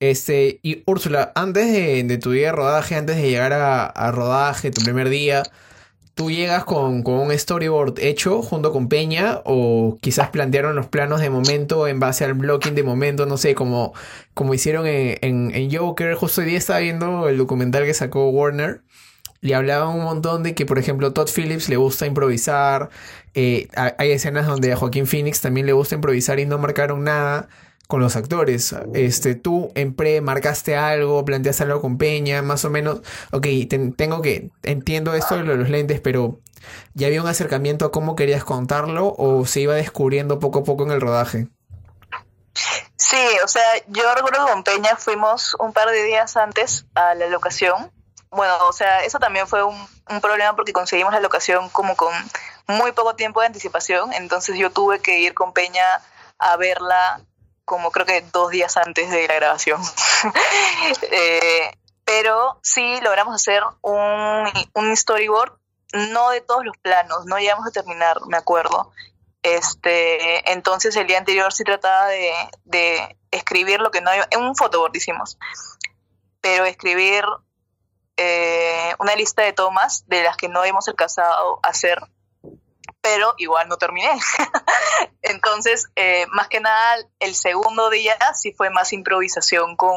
[0.01, 4.83] Este, y Úrsula, antes de, tu día de rodaje, antes de llegar a, rodaje, tu
[4.83, 5.43] primer día,
[6.19, 9.41] ¿tú llegas con, un storyboard hecho junto con Peña?
[9.45, 13.25] ¿O quizás plantearon los planos de momento en base al blocking de momento?
[13.25, 13.95] No sé, como,
[14.35, 16.15] como hicieron en, en, Joker.
[16.17, 18.81] Justo hoy día estaba viendo el documental que sacó Warner.
[19.43, 22.91] Le hablaban un montón de que, por ejemplo, Todd Phillips le gusta improvisar.
[23.35, 27.49] Eh, hay escenas donde a Joaquín Phoenix también le gusta improvisar y no marcaron nada
[27.89, 28.75] con los actores.
[28.95, 33.01] Este, tú en pre marcaste algo, planteaste algo con Peña, más o menos.
[33.33, 33.47] Ok,
[33.97, 36.39] tengo que, entiendo esto de los lentes, pero
[36.93, 40.85] ¿ya había un acercamiento a cómo querías contarlo o se iba descubriendo poco a poco
[40.85, 41.49] en el rodaje?
[42.97, 47.15] Sí, o sea, yo recuerdo que con Peña fuimos un par de días antes a
[47.15, 47.91] la locación.
[48.31, 52.13] Bueno, o sea, eso también fue un problema porque conseguimos la locación como con
[52.67, 56.03] muy poco tiempo de anticipación, entonces yo tuve que ir con Peña
[56.39, 57.23] a verla
[57.69, 59.81] como creo que dos días antes de la grabación.
[61.03, 61.71] Eh,
[62.05, 65.53] pero sí logramos hacer un, un, storyboard,
[65.93, 68.91] no de todos los planos, no llegamos a terminar, me acuerdo.
[69.43, 72.33] Este, entonces el día anterior sí trataba de,
[72.65, 75.39] de escribir lo que no había, en un photoboard hicimos,
[76.41, 77.25] pero escribir
[78.17, 81.99] eh, una lista de tomas de las que no hemos alcanzado a hacer
[83.09, 84.11] pero igual no terminé.
[85.23, 89.97] Entonces, eh, más que nada, el segundo día sí fue más improvisación con,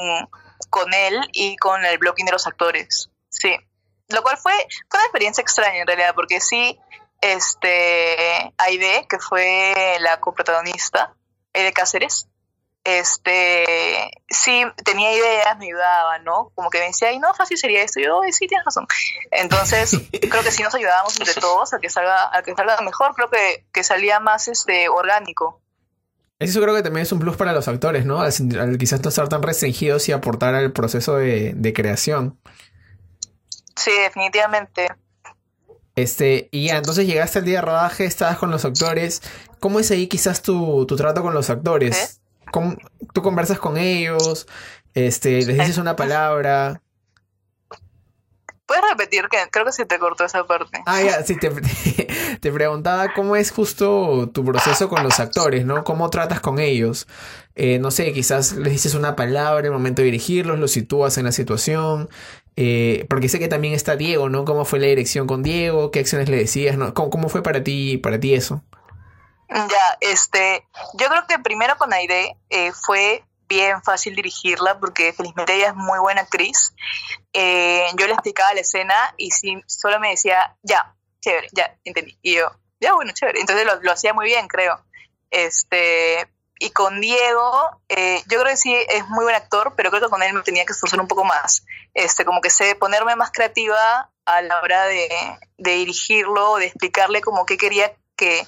[0.70, 3.10] con él y con el blocking de los actores.
[3.28, 3.54] Sí.
[4.08, 4.54] Lo cual fue,
[4.90, 6.80] fue una experiencia extraña en realidad, porque sí,
[7.20, 11.14] este, Aide, que fue la coprotagonista,
[11.54, 12.30] Aide Cáceres,
[12.84, 16.52] este, sí, tenía ideas, me ayudaba, ¿no?
[16.56, 18.00] Como que me decía, ay, no, fácil sería esto.
[18.00, 18.88] Y yo, sí, tienes razón.
[19.32, 23.14] Entonces, creo que sí nos ayudábamos entre todos a que salga, a que salga mejor,
[23.16, 25.62] creo que, que salía más este, orgánico.
[26.40, 28.22] Eso creo que también es un plus para los actores, ¿no?
[28.22, 32.40] Al, quizás no estar tan restringidos y aportar al proceso de, de creación.
[33.76, 34.88] Sí, definitivamente.
[35.96, 39.22] Este, y ya, entonces llegaste al día de rodaje, estabas con los actores.
[39.60, 42.21] ¿Cómo es ahí quizás tu, tu trato con los actores?
[43.14, 44.48] Tú conversas con ellos,
[44.94, 46.82] este, les dices una palabra.
[48.66, 49.28] ¿Puedes repetir?
[49.30, 50.82] que Creo que se te cortó esa parte.
[50.86, 51.50] Ah, ya, sí, te,
[52.40, 55.84] te, preguntaba cómo es justo tu proceso con los actores, ¿no?
[55.84, 57.06] ¿Cómo tratas con ellos?
[57.56, 61.18] Eh, no sé, quizás les dices una palabra en el momento de dirigirlos, los sitúas
[61.18, 62.10] en la situación.
[62.56, 64.46] Eh, porque sé que también está Diego, ¿no?
[64.46, 65.92] ¿Cómo fue la dirección con Diego?
[65.92, 66.78] ¿Qué acciones le decías?
[66.78, 66.94] ¿no?
[66.94, 68.64] ¿Cómo, cómo fue para ti, para ti eso?
[69.54, 75.54] Ya, este, yo creo que primero con Aide eh, fue bien fácil dirigirla porque felizmente
[75.54, 76.74] ella es muy buena actriz.
[77.34, 82.18] Eh, yo le explicaba la escena y si solo me decía, ya, chévere, ya, entendí.
[82.22, 82.50] Y yo,
[82.80, 83.42] ya, bueno, chévere.
[83.42, 84.82] Entonces lo, hacía muy bien, creo.
[85.32, 90.04] Este, y con Diego, eh, yo creo que sí es muy buen actor, pero creo
[90.04, 91.66] que con él me tenía que esforzar un poco más.
[91.94, 95.10] Este, como que sé ponerme más creativa a la hora de,
[95.58, 98.48] de dirigirlo, de explicarle como qué quería que,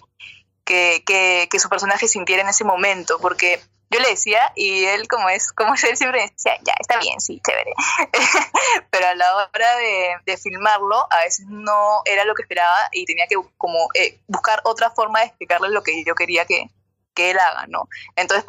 [0.66, 3.60] que, que, que, su personaje sintiera en ese momento, porque
[3.90, 7.40] yo le decía y él como es, como él siempre decía, ya, está bien, sí,
[7.46, 7.74] chévere.
[8.90, 13.06] Pero a la hora de, de, filmarlo, a veces no era lo que esperaba y
[13.06, 16.70] tenía que como eh, buscar otra forma de explicarle lo que yo quería que,
[17.14, 17.88] que él haga, ¿no?
[18.16, 18.46] Entonces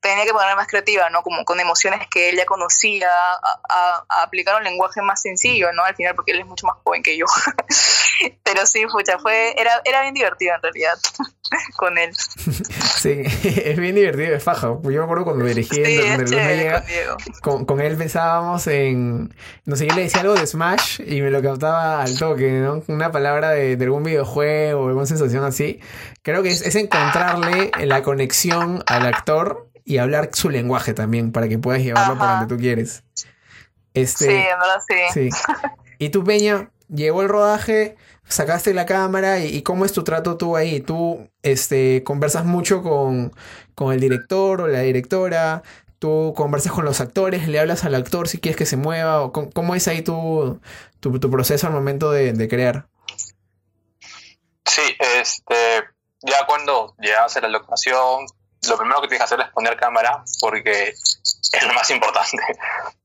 [0.00, 1.22] tenía que ponerme más creativa, ¿no?
[1.22, 5.84] Como con emociones que él ya conocía, a, a, aplicar un lenguaje más sencillo, ¿no?
[5.84, 7.26] Al final, porque él es mucho más joven que yo.
[8.44, 10.94] Pero sí, pucha, fue, era, era bien divertido en realidad
[11.76, 12.10] con él.
[12.14, 14.68] Sí, es bien divertido, es faja.
[14.82, 16.84] Yo me acuerdo cuando dirigí sí, en llega,
[17.42, 19.34] con, con, él pensábamos en,
[19.64, 22.82] no sé, yo le decía algo de Smash y me lo captaba al toque, ¿no?
[22.88, 25.80] Una palabra de, de algún videojuego o alguna sensación así.
[26.22, 31.48] Creo que es, es encontrarle la conexión al actor y hablar su lenguaje también para
[31.48, 32.18] que puedas llevarlo Ajá.
[32.18, 33.04] por donde tú quieres.
[33.92, 34.80] Este, sí, en verdad
[35.12, 35.30] sí.
[35.30, 35.52] sí.
[35.98, 37.96] Y tú, Peña, llegó el rodaje,
[38.26, 40.80] sacaste la cámara y, y, cómo es tu trato tú ahí.
[40.80, 43.32] Tú este, conversas mucho con,
[43.74, 45.62] con el director o la directora,
[45.98, 49.32] tú conversas con los actores, le hablas al actor si quieres que se mueva, o
[49.32, 50.60] cómo, cómo es ahí tu,
[51.00, 52.86] tu, tu, proceso al momento de, de crear.
[54.66, 54.82] Sí,
[55.18, 55.84] este,
[56.22, 58.26] ya cuando llegas a la locación,
[58.68, 62.42] lo primero que tienes que hacer es poner cámara, porque es lo más importante.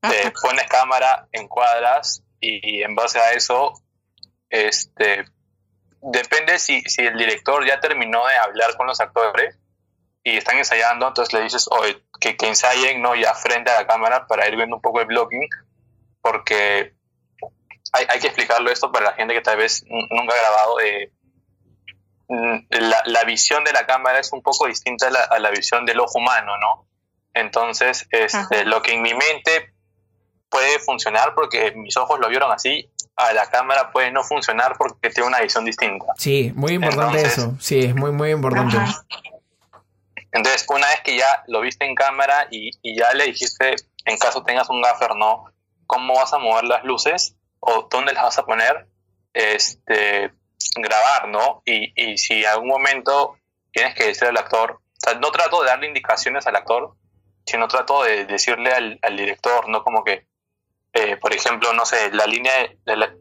[0.01, 3.73] Te pones cámara, encuadras y en base a eso,
[4.49, 5.25] este,
[6.01, 9.57] depende si, si el director ya terminó de hablar con los actores
[10.23, 13.87] y están ensayando, entonces le dices, oye, que, que ensayen no ya frente a la
[13.87, 15.47] cámara para ir viendo un poco el blocking,
[16.21, 16.93] porque
[17.93, 20.79] hay, hay que explicarlo esto para la gente que tal vez nunca ha grabado.
[20.81, 21.11] Eh,
[22.69, 25.85] la, la, visión de la cámara es un poco distinta a la, a la visión
[25.85, 26.87] del ojo humano, ¿no?
[27.33, 29.73] Entonces, este, lo que en mi mente
[30.49, 32.88] puede funcionar porque mis ojos lo vieron así,
[33.19, 36.05] a la cámara puede no funcionar porque tiene una visión distinta.
[36.17, 37.55] Sí, muy importante Entonces, eso.
[37.59, 38.77] Sí, es muy, muy importante.
[38.77, 39.05] Ajá.
[40.31, 44.17] Entonces, una vez que ya lo viste en cámara y, y, ya le dijiste, en
[44.17, 45.45] caso tengas un gaffer, ¿no?
[45.85, 47.35] ¿Cómo vas a mover las luces?
[47.59, 48.87] ¿O dónde las vas a poner?
[49.33, 50.31] Este,
[50.75, 51.61] grabar, ¿no?
[51.65, 53.37] Y, y si en algún momento
[53.73, 56.95] tienes que decirle al actor, o sea, no trato de darle indicaciones al actor,
[57.45, 59.83] sino trato de decirle al, al director, ¿no?
[59.83, 60.25] Como que,
[60.93, 62.53] eh, por ejemplo, no sé, la línea
[62.85, 63.13] de, la,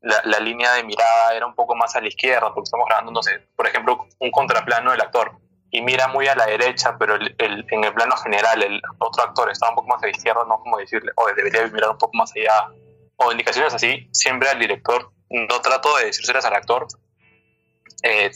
[0.00, 3.22] la, línea de mirada era un poco más a la izquierda, porque estamos grabando, no
[3.22, 5.38] sé, por ejemplo, un contraplano del actor,
[5.70, 9.22] y mira muy a la derecha, pero el, el, en el plano general el otro
[9.22, 11.98] actor está un poco más a la izquierda, no como decirle, oye, debería mirar un
[11.98, 12.68] poco más allá,
[13.16, 16.88] o indicaciones así, siempre al director no trato de decírselas al actor
[18.02, 18.30] eh,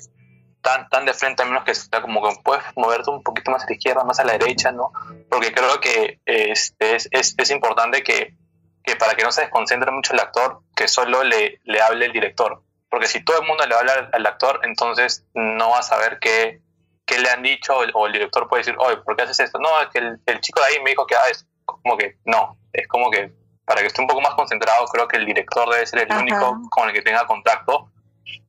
[0.60, 3.64] tan, tan de frente, a menos que sea como que puedes moverte un poquito más
[3.64, 4.92] a la izquierda, más a la derecha, ¿no?
[5.28, 8.34] Porque creo que es, es, es, es importante que,
[8.84, 12.12] que, para que no se desconcentre mucho el actor, que solo le, le hable el
[12.12, 12.62] director.
[12.90, 16.60] Porque si todo el mundo le habla al, actor, entonces no va a saber qué,
[17.06, 19.58] qué le han dicho o el director puede decir, oye, ¿por qué haces esto?
[19.58, 22.18] No, es que el, el chico de ahí me dijo que ah, es como que
[22.24, 23.32] no, es como que
[23.64, 26.20] para que esté un poco más concentrado, creo que el director debe ser el Ajá.
[26.20, 27.90] único con el que tenga contacto,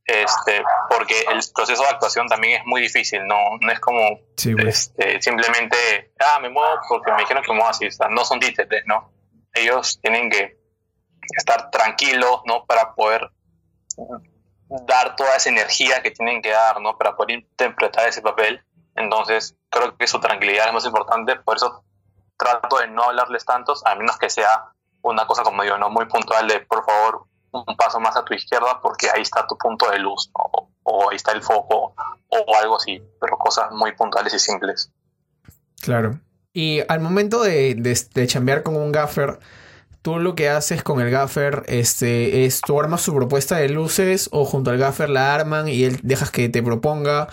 [0.04, 4.54] este, porque el proceso de actuación también es muy difícil, no, no es como sí,
[4.54, 4.92] pues.
[4.96, 8.24] este, simplemente, ah, me muevo porque me dijeron que me muevo así, o sea, no
[8.24, 9.10] son títeres, ¿no?
[9.56, 10.58] Ellos tienen que
[11.36, 12.64] estar tranquilos, ¿no?
[12.66, 13.30] Para poder
[14.86, 16.96] dar toda esa energía que tienen que dar, ¿no?
[16.96, 18.62] Para poder interpretar ese papel.
[18.94, 21.84] Entonces, creo que su tranquilidad es más importante, por eso
[22.38, 25.90] trato de no hablarles tantos, a menos que sea una cosa como digo, ¿no?
[25.90, 29.56] Muy puntual de, por favor, un paso más a tu izquierda porque ahí está tu
[29.56, 30.68] punto de luz, ¿no?
[30.86, 31.94] o, ahí está el foco,
[32.28, 34.90] o algo así, pero cosas muy puntuales y simples.
[35.82, 36.18] Claro.
[36.56, 39.40] Y al momento de, de, de chambear con un gaffer,
[40.00, 44.30] tú lo que haces con el gaffer este, es tú armas su propuesta de luces
[44.32, 47.28] o junto al gaffer la arman y él dejas que te proponga.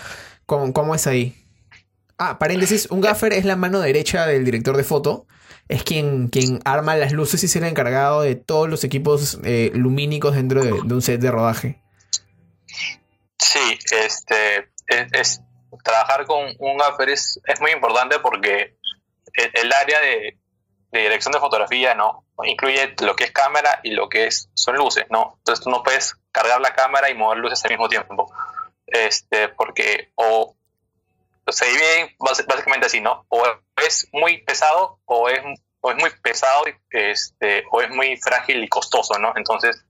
[0.45, 1.37] ¿Cómo, cómo es ahí?
[2.17, 5.25] Ah, paréntesis, un gaffer es la mano derecha del director de foto
[5.69, 10.35] es quien, quien arma las luces y el encargado de todos los equipos eh, lumínicos
[10.35, 11.81] dentro de, de, un set de rodaje.
[13.39, 15.41] Sí, este es, es
[15.83, 18.77] trabajar con un gaffer es, es, muy importante porque
[19.33, 20.37] el, el área de,
[20.91, 24.75] de, dirección de fotografía no incluye lo que es cámara y lo que es son
[24.75, 25.35] luces, ¿no?
[25.39, 28.31] Entonces tú no puedes cargar la cámara y mover luces al mismo tiempo.
[28.87, 30.55] Este, porque o
[31.47, 33.25] se divide básicamente así, ¿no?
[33.29, 33.43] O
[33.85, 35.41] es muy pesado o es,
[35.81, 39.33] o es muy pesado este, o es muy frágil y costoso, ¿no?
[39.35, 39.85] Entonces,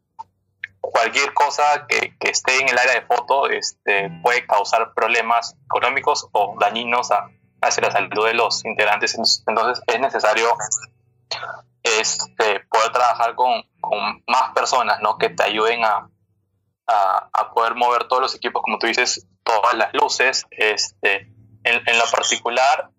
[0.82, 6.28] cualquier cosa que, que esté en el área de foto este, puede causar problemas económicos
[6.32, 7.30] o dañinos a,
[7.64, 9.18] hacia la salud de los integrantes.
[9.48, 10.50] Entonces es necesario
[11.84, 15.18] este, poder trabajar con, con más personas ¿no?
[15.18, 16.08] que te ayuden a,
[16.88, 20.46] a, poder mover todos los equipos, como tú dices, todas las luces.
[20.52, 21.32] Este,
[21.64, 22.90] en, en lo particular,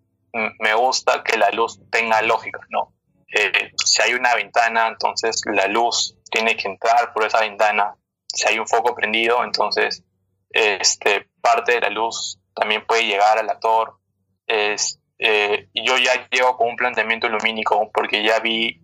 [0.59, 2.93] me gusta que la luz tenga lógica, ¿no?
[3.37, 7.97] Eh, si hay una ventana, entonces la luz tiene que entrar por esa ventana.
[8.27, 10.05] Si hay un foco prendido, entonces
[10.51, 13.99] este, parte de la luz también puede llegar al actor.
[14.47, 18.81] Es, eh, yo ya llego con un planteamiento lumínico porque ya vi,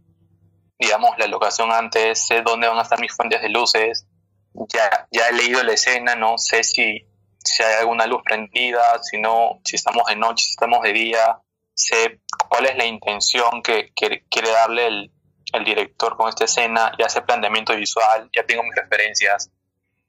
[0.79, 4.07] digamos, la locación antes, sé dónde van a estar mis fuentes de luces,
[4.55, 7.07] ya, ya he leído la escena, no sé si,
[7.45, 11.39] si hay alguna luz prendida, si no, si estamos de noche, si estamos de día,
[11.75, 15.13] sé cuál es la intención que, que quiere darle el,
[15.53, 19.51] el, director con esta escena, ya sé planteamiento visual, ya tengo mis referencias.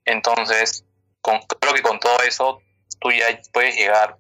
[0.06, 0.86] Entonces,
[1.22, 2.62] con, creo que con todo eso
[3.00, 4.18] tú ya puedes llegar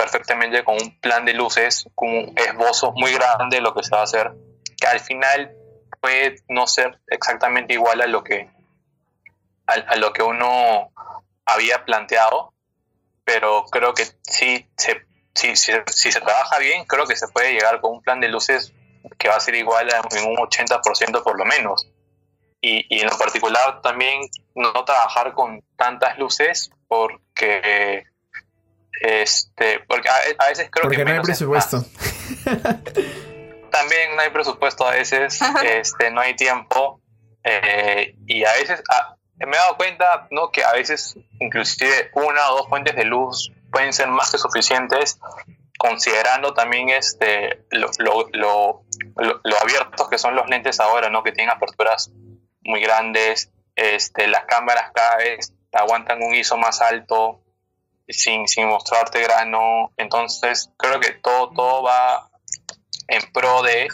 [0.00, 3.90] perfectamente con un plan de luces, con un esbozo muy grande de lo que se
[3.90, 4.32] va a hacer,
[4.80, 5.52] que al final
[6.00, 8.48] puede no ser exactamente igual a lo que
[9.66, 10.90] a, a lo que uno
[11.44, 12.54] había planteado,
[13.24, 17.52] pero creo que sí se si, si, si, se trabaja bien, creo que se puede
[17.52, 18.72] llegar con un plan de luces
[19.18, 21.88] que va a ser igual en un 80% por lo menos.
[22.62, 24.20] Y, y, en lo particular también
[24.54, 28.04] no trabajar con tantas luces porque
[29.00, 31.84] este porque a, a veces creo porque que no hay presupuesto.
[33.70, 37.00] también no hay presupuesto a veces este no hay tiempo
[37.42, 42.50] eh, y a veces a, me he dado cuenta no que a veces inclusive una
[42.50, 45.18] o dos fuentes de luz pueden ser más que suficientes
[45.80, 48.84] considerando también este lo, lo, lo,
[49.16, 51.22] lo, abiertos que son los lentes ahora, ¿no?
[51.22, 52.12] Que tienen aperturas
[52.62, 57.40] muy grandes, este, las cámaras cada vez aguantan un ISO más alto
[58.12, 62.30] sin, sin mostrarte grano, entonces creo que todo, todo va
[63.08, 63.88] en pro de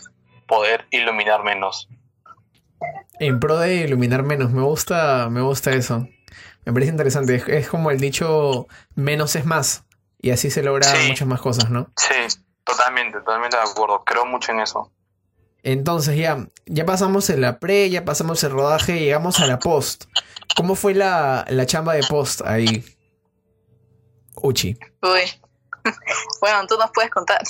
[0.46, 1.88] poder iluminar menos.
[3.18, 6.06] En pro de iluminar menos, me gusta, me gusta eso.
[6.64, 7.36] Me parece interesante.
[7.36, 9.84] Es, es, como el dicho menos es más.
[10.20, 11.08] Y así se logran sí.
[11.08, 11.90] muchas más cosas, ¿no?
[11.96, 14.02] Sí, totalmente, totalmente de acuerdo.
[14.04, 14.90] Creo mucho en eso.
[15.62, 20.04] Entonces ya, ya pasamos en la pre, ya pasamos el rodaje, llegamos a la post.
[20.56, 22.84] ¿Cómo fue la, la chamba de post ahí?
[24.46, 24.78] Uchi.
[25.02, 25.22] Uy.
[26.40, 27.40] Bueno, tú nos puedes contar.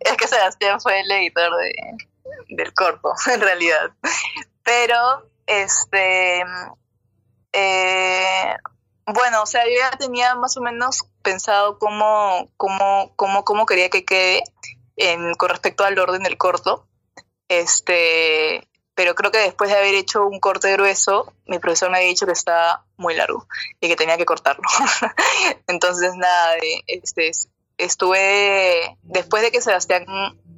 [0.00, 1.72] es que Sebastián fue el editor de,
[2.48, 3.92] del corto, en realidad.
[4.64, 6.44] Pero este,
[7.52, 8.56] eh,
[9.06, 13.88] bueno, o sea, yo ya tenía más o menos pensado cómo, cómo, cómo, cómo quería
[13.88, 14.42] que quede
[14.96, 16.88] en, con respecto al orden del corto.
[17.48, 22.08] Este, pero creo que después de haber hecho un corte grueso, mi profesor me había
[22.08, 23.46] dicho que estaba muy largo
[23.78, 24.64] y que tenía que cortarlo.
[25.68, 27.30] Entonces, nada, este,
[27.76, 30.06] estuve, después de que Sebastián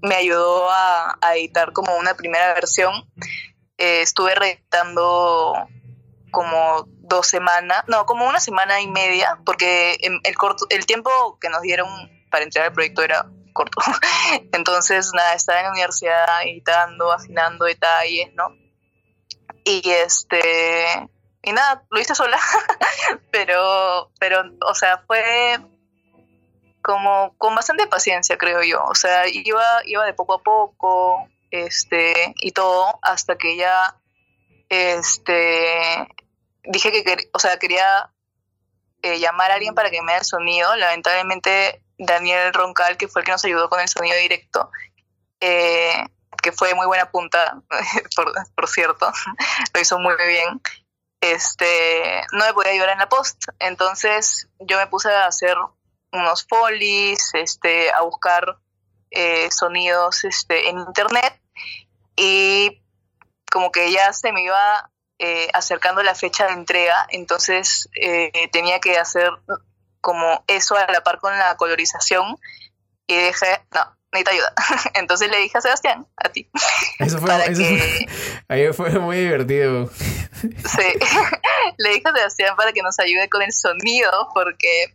[0.02, 2.94] me ayudó a, editar como una primera versión,
[3.76, 5.54] eh, estuve redactando
[6.30, 11.48] como dos semanas, no, como una semana y media, porque el, corto, el tiempo que
[11.48, 11.88] nos dieron
[12.30, 13.26] para entregar el proyecto era
[13.58, 13.80] corto.
[14.52, 18.54] Entonces, nada, estaba en la universidad editando, afinando detalles, ¿no?
[19.64, 21.08] Y este,
[21.42, 22.38] y nada, lo hice sola,
[23.32, 25.58] pero, pero, o sea, fue
[26.82, 28.84] como con bastante paciencia, creo yo.
[28.84, 33.96] O sea, iba, iba de poco a poco, este, y todo, hasta que ya,
[34.68, 36.06] este,
[36.62, 38.12] dije que, o sea, quería
[39.02, 40.76] eh, llamar a alguien para que me dé el sonido.
[40.76, 44.70] Lamentablemente, Daniel Roncal, que fue el que nos ayudó con el sonido directo,
[45.40, 46.06] eh,
[46.42, 47.60] que fue muy buena punta,
[48.54, 49.12] por, cierto,
[49.74, 50.60] lo hizo muy bien,
[51.20, 53.42] este, no me podía ayudar en la post.
[53.58, 55.56] Entonces, yo me puse a hacer
[56.12, 58.58] unos folies, este, a buscar
[59.10, 61.40] eh, sonidos este, en internet
[62.16, 62.82] y
[63.50, 68.80] como que ya se me iba eh, acercando la fecha de entrega, entonces eh, tenía
[68.80, 69.30] que hacer
[70.00, 72.36] como eso a la par con la colorización
[73.06, 74.52] y dije, no, necesito ayuda.
[74.94, 76.48] Entonces le dije a Sebastián, a ti.
[76.98, 77.78] Eso fue, eso que...
[77.78, 79.90] fue, ahí fue muy divertido.
[79.90, 80.92] Sí,
[81.78, 84.94] le dije a Sebastián para que nos ayude con el sonido, porque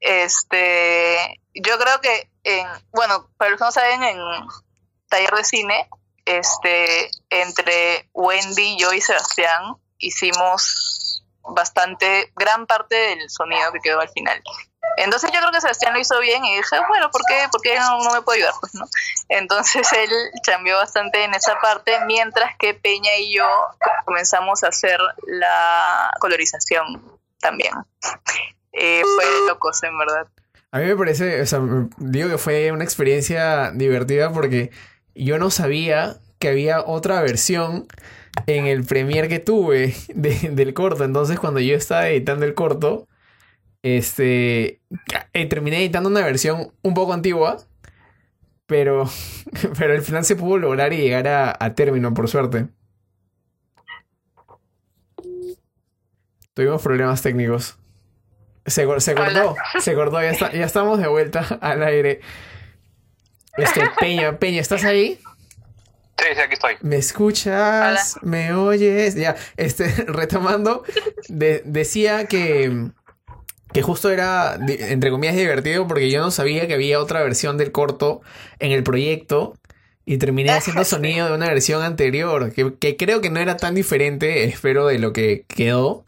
[0.00, 4.18] este, yo creo que, en, bueno, para los que no saben, en
[5.08, 5.88] taller de cine,
[6.24, 11.01] este, entre Wendy, yo y Sebastián hicimos
[11.42, 14.42] bastante, gran parte del sonido que quedó al final.
[14.96, 17.78] Entonces yo creo que Sebastián lo hizo bien y dije, bueno, ¿por qué, ¿por qué
[17.78, 18.54] no, no, me puede ayudar?
[18.60, 18.84] Pues, ¿no?
[19.28, 20.10] Entonces él
[20.44, 23.46] cambió bastante en esa parte, mientras que Peña y yo
[24.04, 27.72] comenzamos a hacer la colorización también.
[28.72, 30.26] Y fue locos, en verdad.
[30.70, 31.60] A mí me parece, o sea,
[31.98, 34.70] digo que fue una experiencia divertida porque
[35.14, 37.86] yo no sabía que había otra versión
[38.46, 41.04] en el premier que tuve del corto.
[41.04, 43.08] Entonces, cuando yo estaba editando el corto,
[43.82, 44.80] este,
[45.32, 47.58] eh, terminé editando una versión un poco antigua,
[48.66, 49.08] pero,
[49.78, 52.68] pero al final se pudo lograr y llegar a, término, por suerte.
[56.54, 57.78] Tuvimos problemas técnicos.
[58.64, 62.20] Se, se cortó, se cortó, ya, ya estamos de vuelta al aire.
[63.56, 65.18] Este, Peña, Peña, ¿estás ahí?
[66.18, 66.74] Sí, sí, aquí estoy.
[66.82, 68.16] ¿Me escuchas?
[68.22, 69.14] ¿Me oyes?
[69.14, 70.84] Ya, este, retomando,
[71.28, 72.90] decía que,
[73.72, 77.72] que justo era, entre comillas, divertido porque yo no sabía que había otra versión del
[77.72, 78.20] corto
[78.58, 79.54] en el proyecto
[80.04, 83.74] y terminé haciendo sonido de una versión anterior, que, que creo que no era tan
[83.74, 86.04] diferente, espero, de lo que quedó.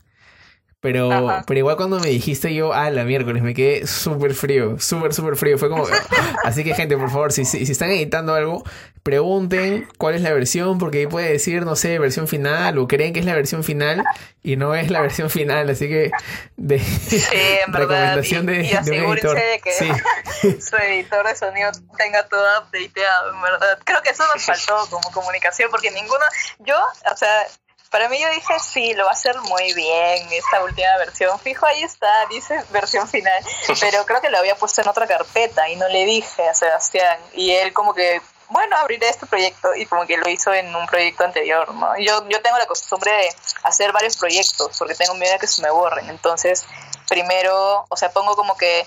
[0.85, 5.15] Pero, pero igual cuando me dijiste yo, ah, la miércoles, me quedé súper frío, súper,
[5.15, 5.57] súper frío.
[5.57, 5.87] Fue como...
[6.45, 8.63] Así que gente, por favor, si, si, si, están editando algo,
[9.03, 13.15] pregunten cuál es la versión, porque ahí puede decir, no sé, versión final, o creen
[13.15, 14.05] que es la versión final
[14.43, 15.71] y no es la versión final.
[15.71, 16.11] Así que,
[16.59, 19.37] de sí, en recomendación de, y de, un editor.
[19.37, 23.79] de que su editor de sonido tenga todo updateado, en verdad.
[23.85, 26.25] Creo que eso nos faltó como comunicación, porque ninguno...
[26.59, 26.77] Yo,
[27.11, 27.47] o sea
[27.95, 31.39] para mí yo dije, sí, lo va a hacer muy bien esta última versión.
[31.39, 33.41] Fijo, ahí está, dice versión final.
[33.81, 37.21] Pero creo que lo había puesto en otra carpeta y no le dije a Sebastián.
[37.35, 40.87] Y él como que, bueno, abriré este proyecto y como que lo hizo en un
[40.89, 41.97] proyecto anterior, ¿no?
[42.01, 43.33] Yo, yo tengo la costumbre de
[43.63, 46.11] hacer varios proyectos porque tengo miedo de que se me borren.
[46.11, 46.67] Entonces,
[47.09, 48.85] primero, o sea, pongo como que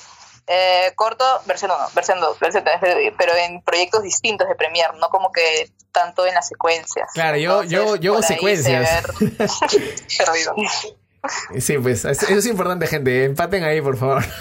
[0.48, 5.10] eh, corto, versión 1, versión 2, versión 3, pero en proyectos distintos de Premiere, no
[5.10, 7.10] como que tanto en las secuencias.
[7.14, 9.04] Claro, yo, yo, yo hago secuencias.
[11.60, 13.26] Sí, pues eso es importante, gente.
[13.26, 14.24] Empaten ahí, por favor.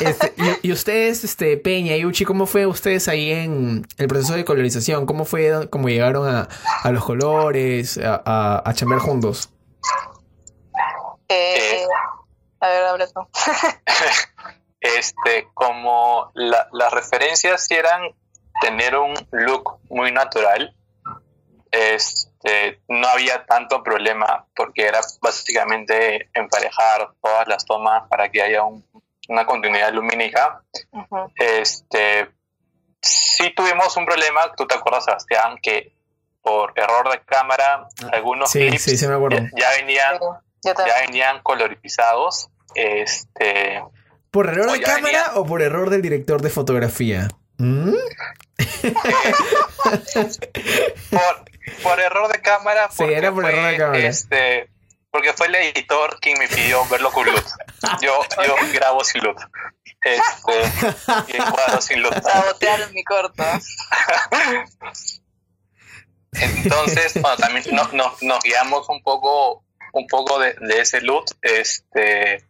[0.00, 4.44] Este, y, ustedes, este, Peña y Uchi, ¿cómo fue ustedes ahí en el proceso de
[4.44, 5.06] colorización?
[5.06, 6.48] ¿Cómo fue, cómo llegaron a,
[6.82, 9.50] a los colores, a, a, a chambear juntos?
[11.28, 11.84] Eh,
[12.58, 13.20] a ver, habla tú.
[14.80, 18.14] Este, como las referencias eran
[18.60, 20.74] tener un look muy natural,
[21.70, 28.62] este, no había tanto problema porque era básicamente emparejar todas las tomas para que haya
[29.28, 30.62] una continuidad lumínica.
[31.36, 32.30] Este,
[33.00, 35.92] sí tuvimos un problema, tú te acuerdas, Sebastián, que
[36.42, 39.02] por error de cámara, ah, algunos clips
[39.56, 40.18] Ya, venían,
[40.62, 40.74] ya
[41.06, 42.48] venían colorizados.
[42.74, 43.82] Este,
[44.30, 47.28] ¿Por error de cámara o por error del director de fotografía?
[47.58, 47.94] ¿Mm?
[51.82, 52.88] por, error de cámara.
[52.90, 53.98] Sí, era por error de cámara.
[53.98, 54.70] Este,
[55.10, 57.44] porque fue el editor quien me pidió verlo con luz.
[58.00, 59.36] Yo, yo grabo sin luz.
[60.04, 60.52] Este,
[61.28, 62.12] y encuadro sin luz.
[62.22, 63.44] Sabotearon mi corto.
[66.32, 67.64] Entonces, bueno, también
[68.22, 71.24] nos guiamos un poco, un poco de, ese look.
[71.42, 72.46] Este,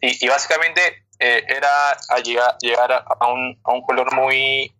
[0.00, 4.72] y, y básicamente eh, era a llegar, llegar a, un, a un color muy,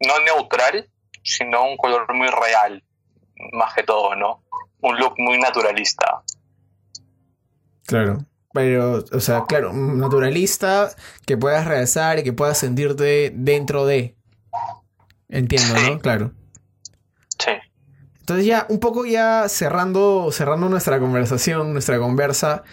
[0.00, 0.88] no neutral,
[1.22, 2.82] sino un color muy real,
[3.52, 4.42] más que todo, ¿no?
[4.80, 6.22] Un look muy naturalista.
[7.86, 8.24] Claro.
[8.54, 10.90] Pero, o sea, claro, naturalista,
[11.26, 14.16] que puedas realzar y que puedas sentirte dentro de.
[15.28, 15.98] Entiendo, ¿no?
[16.00, 16.32] Claro.
[17.38, 17.52] Sí.
[18.20, 22.64] Entonces ya, un poco ya cerrando, cerrando nuestra conversación, nuestra conversa,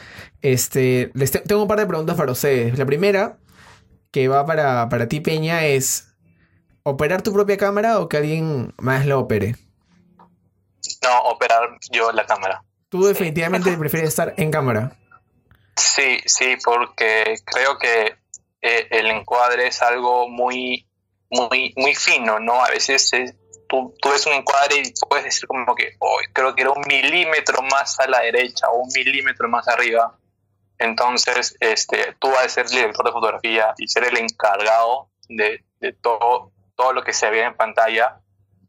[0.54, 2.78] este, les tengo un par de preguntas para ustedes.
[2.78, 3.38] La primera,
[4.12, 6.08] que va para, para ti, Peña, es
[6.84, 9.56] ¿operar tu propia cámara o que alguien más la opere?
[11.04, 12.64] No, operar yo la cámara.
[12.89, 14.95] ¿Tú definitivamente prefieres estar en cámara?
[15.76, 18.16] Sí, sí, porque creo que
[18.62, 20.88] eh, el encuadre es algo muy,
[21.30, 22.64] muy, muy fino, ¿no?
[22.64, 23.12] A veces
[23.68, 26.84] tú, tú, ves un encuadre y puedes decir como que, oh, creo que era un
[26.88, 30.18] milímetro más a la derecha o un milímetro más arriba.
[30.80, 35.93] Entonces, este, tú vas a ser director de fotografía y ser el encargado de, de
[35.93, 38.19] todo, todo lo que se ve en pantalla.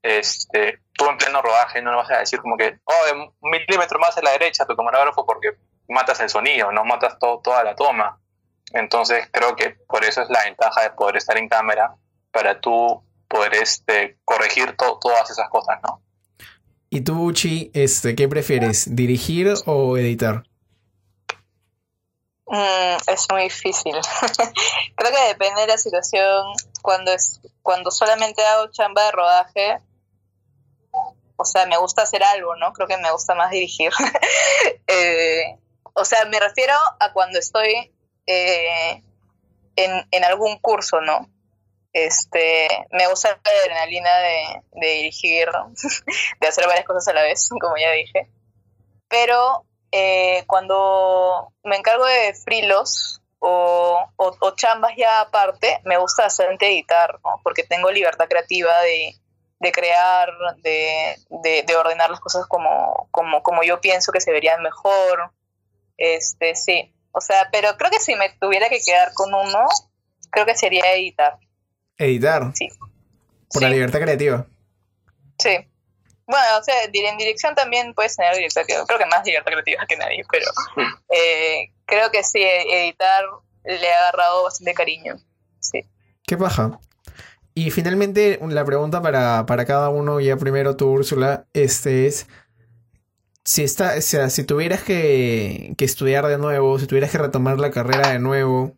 [0.02, 3.98] Este, tú en pleno rodaje no le vas a decir como que, oh, un milímetro
[3.98, 5.50] más a la derecha tu camarógrafo porque
[5.88, 8.18] matas el sonido, no matas todo, toda la toma.
[8.72, 11.94] Entonces creo que por eso es la ventaja de poder estar en cámara
[12.30, 16.02] para tú poder este, corregir todas esas cosas, ¿no?
[16.90, 20.47] ¿Y tú, Uchi, este, qué prefieres, dirigir o editar?
[22.49, 23.94] Mm, es muy difícil.
[24.96, 26.46] Creo que depende de la situación.
[26.82, 29.78] Cuando es cuando solamente hago chamba de rodaje,
[31.36, 32.72] o sea, me gusta hacer algo, ¿no?
[32.72, 33.92] Creo que me gusta más dirigir.
[34.90, 35.59] Eh,
[35.92, 37.92] o sea, me refiero a cuando estoy
[38.26, 39.03] eh,
[39.76, 41.28] en, en algún curso, ¿no?
[41.92, 45.49] Este, me gusta la adrenalina de, de dirigir,
[46.40, 48.30] de hacer varias cosas a la vez, como ya dije.
[49.09, 56.66] Pero eh, cuando me encargo de frilos o, o, chambas ya aparte, me gusta bastante
[56.66, 57.41] editar, ¿no?
[57.45, 59.14] porque tengo libertad creativa de,
[59.61, 60.28] de crear,
[60.62, 65.32] de, de, de, ordenar las cosas como, como, como yo pienso que se verían mejor.
[65.97, 66.93] Este, sí.
[67.12, 69.66] O sea, pero creo que si me tuviera que quedar con uno,
[70.30, 71.39] creo que sería editar.
[71.97, 72.53] Editar.
[72.55, 72.68] Sí.
[73.53, 74.47] Por la libertad creativa.
[75.39, 75.68] Sí.
[76.29, 78.87] Bueno, o sea, en dirección también puedes tener libertad creativa.
[78.87, 80.45] Creo que más libertad creativa que nadie, pero
[81.09, 83.24] eh, creo que sí, editar
[83.64, 85.16] le ha agarrado bastante cariño.
[85.59, 85.87] Sí.
[86.26, 86.79] ¿Qué paja?
[87.55, 92.29] Y finalmente, la pregunta para, para cada uno, ya primero tú, Úrsula, este es,
[93.43, 97.59] si, está, o sea, si tuvieras que, que, estudiar de nuevo, si tuvieras que retomar
[97.59, 98.76] la carrera de nuevo,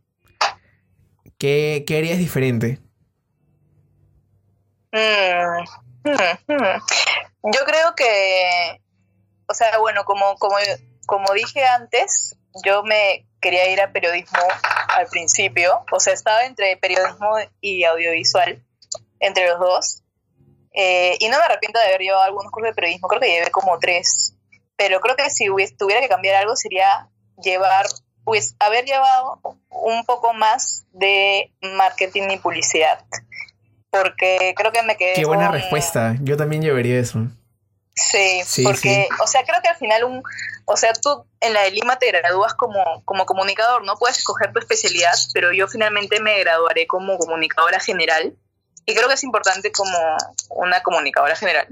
[1.36, 2.78] ¿qué, qué harías diferente?
[4.92, 5.64] Mm,
[6.04, 6.80] mm, mm.
[7.42, 8.82] Yo creo que,
[9.46, 10.56] o sea, bueno, como, como,
[11.06, 14.42] como dije antes, yo me quería ir a periodismo
[14.88, 18.62] al principio, o sea, estaba entre periodismo y audiovisual,
[19.20, 20.02] entre los dos,
[20.72, 23.50] eh, y no me arrepiento de haber llevado algunos cursos de periodismo, creo que llevé
[23.50, 24.34] como tres,
[24.76, 25.46] pero creo que si
[25.78, 27.08] tuviera que cambiar algo sería
[27.42, 27.86] llevar,
[28.24, 33.02] pues, haber llevado un poco más de marketing y publicidad
[33.90, 35.14] porque creo que me quedé.
[35.14, 36.16] Qué buena respuesta.
[36.20, 37.26] Yo también llevaría eso.
[37.94, 40.22] Sí, sí porque, o sea, creo que al final un,
[40.64, 43.96] o sea, tú en la de Lima te gradúas como, como comunicador, ¿no?
[43.96, 48.34] Puedes escoger tu especialidad, pero yo finalmente me graduaré como comunicadora general
[48.86, 49.98] y creo que es importante como
[50.50, 51.66] una comunicadora general.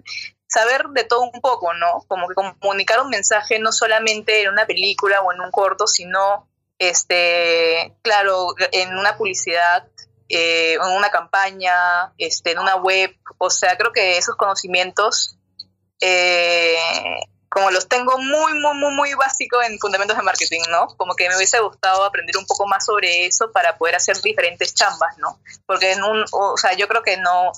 [0.46, 2.04] Saber de todo un poco, ¿no?
[2.08, 6.48] Como que comunicar un mensaje no solamente en una película o en un corto, sino,
[6.78, 9.86] este, claro, en una publicidad
[10.28, 13.14] eh, en una campaña, este, en una web.
[13.38, 15.36] O sea, creo que esos conocimientos,
[16.00, 16.76] eh,
[17.48, 20.88] como los tengo muy, muy, muy, muy básicos en fundamentos de marketing, ¿no?
[20.96, 24.74] Como que me hubiese gustado aprender un poco más sobre eso para poder hacer diferentes
[24.74, 25.40] chambas, ¿no?
[25.66, 27.52] Porque en un, o sea, yo creo que no,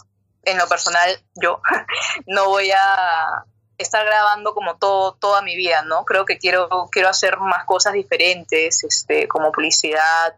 [0.44, 1.60] en lo personal, yo
[2.26, 3.44] no voy a
[3.78, 6.04] estar grabando como todo toda mi vida, ¿no?
[6.04, 10.36] Creo que quiero quiero hacer más cosas diferentes, este, como publicidad,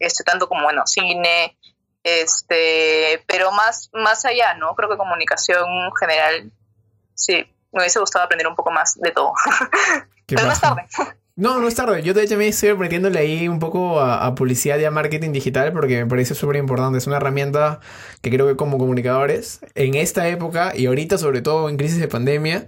[0.00, 1.56] este, tanto como bueno, cine,
[2.02, 4.74] este, pero más, más allá, ¿no?
[4.74, 5.66] Creo que comunicación
[5.98, 6.52] general,
[7.14, 9.32] sí, me hubiese gustado aprender un poco más de todo.
[10.26, 10.86] pero no es tarde.
[11.36, 12.02] No, no es tarde.
[12.02, 15.72] Yo de hecho me estoy aprendiéndole ahí un poco a, publicidad y a marketing digital
[15.72, 16.98] porque me parece súper importante.
[16.98, 17.80] Es una herramienta
[18.20, 22.08] que creo que como comunicadores, en esta época y ahorita sobre todo en crisis de
[22.08, 22.66] pandemia,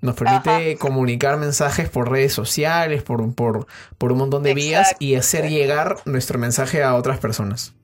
[0.00, 3.66] nos permite comunicar mensajes por redes sociales, por, por,
[3.98, 7.74] por un montón de vías y hacer llegar nuestro mensaje a otras personas.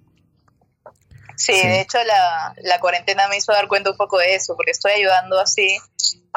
[1.37, 4.71] Sí, de hecho la, la, cuarentena me hizo dar cuenta un poco de eso, porque
[4.71, 5.79] estoy ayudando así,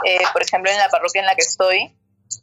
[0.06, 1.96] eh, por ejemplo, en la parroquia en la que estoy,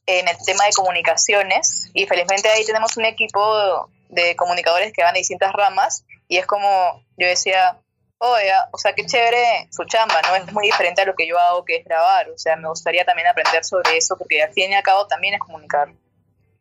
[0.07, 5.15] en el tema de comunicaciones, y felizmente ahí tenemos un equipo de comunicadores que van
[5.15, 7.79] de distintas ramas, y es como yo decía,
[8.19, 10.37] oye, o sea, qué chévere su chamba, ¿no?
[10.37, 13.05] Es muy diferente a lo que yo hago, que es grabar, o sea, me gustaría
[13.05, 15.93] también aprender sobre eso, porque al fin y al cabo también es comunicar.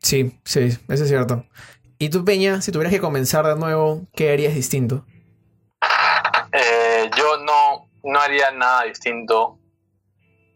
[0.02, 1.46] Sí, sí, eso es cierto.
[1.98, 5.06] ¿Y tú, Peña, si tuvieras que comenzar de nuevo, qué harías distinto?
[6.52, 9.60] Eh, yo no, no haría nada distinto.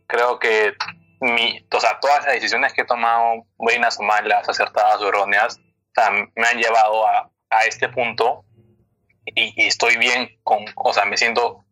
[0.08, 0.74] Creo que
[1.20, 5.60] mi, o sea, todas las decisiones que he tomado, buenas o malas, acertadas o erróneas,
[6.36, 8.46] me han llevado a, a este punto
[9.26, 11.66] y, estoy bien con, o sea, me siento,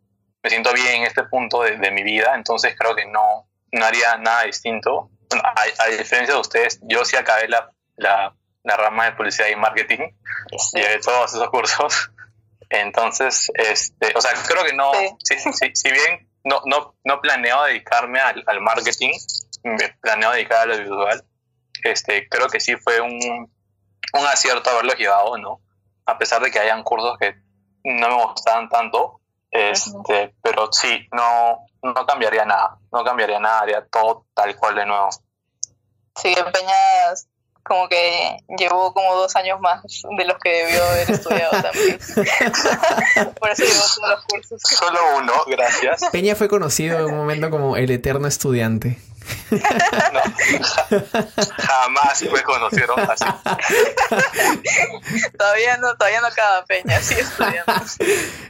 [0.43, 3.85] me siento bien en este punto de, de mi vida, entonces creo que no, no
[3.85, 5.09] haría nada distinto.
[5.77, 10.11] a, diferencia de ustedes, yo sí acabé la, la, la rama de publicidad y marketing,
[10.73, 12.11] y de todos esos cursos.
[12.69, 14.91] Entonces, este, o sea, creo que no,
[15.23, 15.35] si,
[15.73, 19.13] si, bien no, no, no planeo dedicarme al, al, marketing,
[19.63, 21.25] me planeo dedicar a lo visual,
[21.83, 23.19] este, creo que sí fue un,
[24.13, 25.61] un acierto haberlo llevado, ¿no?
[26.05, 27.35] A pesar de que hayan cursos que
[27.83, 29.21] no me gustaban tanto,
[29.51, 34.85] este, pero sí, no, no cambiaría nada, no cambiaría nada, haría todo tal cual de
[34.85, 35.09] nuevo.
[36.15, 37.27] Sí, Peñas
[37.65, 41.97] como que llevó como dos años más de los que debió haber estudiado también.
[43.39, 44.61] Por eso llevó todos los cursos.
[44.61, 46.01] Solo uno, gracias.
[46.11, 48.99] Peña fue conocido en un momento como el eterno estudiante.
[49.49, 50.21] No,
[51.57, 53.25] jamás fue conocido así.
[55.35, 57.73] todavía no, todavía no acaba Peña, sí estudiando.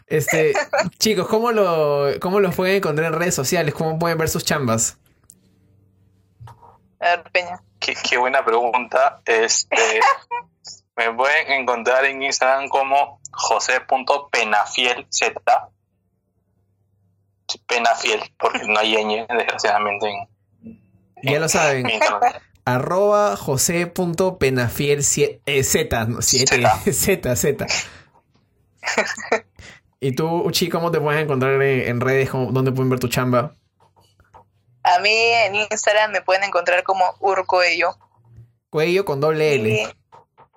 [0.08, 0.54] Este,
[1.00, 3.74] chicos, ¿cómo lo, cómo los pueden encontrar en redes sociales?
[3.74, 4.98] ¿Cómo pueden ver sus chambas?
[7.00, 7.65] A ver, Peña.
[7.80, 9.22] Qué, buena pregunta.
[9.26, 9.76] Este,
[10.96, 15.20] Me pueden encontrar en Instagram como josé.penafielz.
[17.68, 20.10] Penafiel, porque no hay ñ, desgraciadamente.
[20.10, 20.28] En,
[21.24, 21.88] ya lo saben.
[22.66, 25.00] arroba josé.penafiel
[25.46, 26.46] eh, z, no, z,
[26.92, 27.68] z, z.
[30.00, 32.32] ¿Y tú, Uchi, cómo te puedes encontrar en redes?
[32.32, 33.56] ¿Dónde pueden ver tu chamba?
[34.86, 37.98] A mí en Instagram me pueden encontrar como Urcoello.
[38.70, 39.96] Cuello con doble L.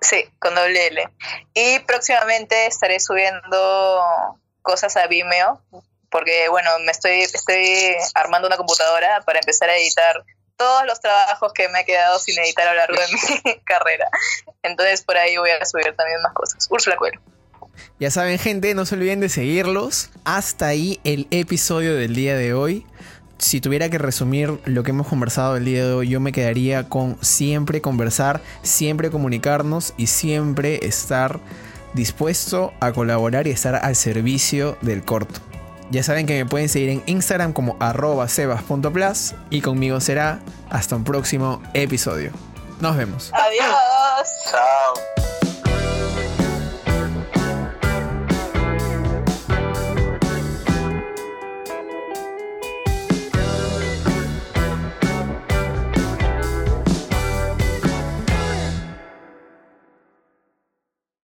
[0.01, 1.09] sí, con doble L.
[1.53, 4.03] Y próximamente estaré subiendo
[4.61, 5.61] cosas a Vimeo,
[6.11, 10.23] porque bueno, me estoy, estoy armando una computadora para empezar a editar
[10.57, 13.07] todos los trabajos que me he quedado sin editar a lo largo de
[13.45, 14.09] mi carrera.
[14.61, 16.67] Entonces por ahí voy a subir también más cosas.
[16.69, 17.19] Úrsula Cuero.
[17.99, 20.09] Ya saben, gente, no se olviden de seguirlos.
[20.25, 22.85] Hasta ahí el episodio del día de hoy.
[23.39, 26.89] Si tuviera que resumir lo que hemos conversado el día de hoy, yo me quedaría
[26.89, 31.39] con siempre conversar, siempre comunicarnos y siempre estar
[31.93, 35.39] dispuesto a colaborar y estar al servicio del corto.
[35.89, 40.97] Ya saben que me pueden seguir en Instagram como arroba sebas.plus y conmigo será hasta
[40.97, 42.31] un próximo episodio.
[42.81, 43.31] Nos vemos.
[43.33, 44.27] Adiós.
[44.51, 45.48] Chao.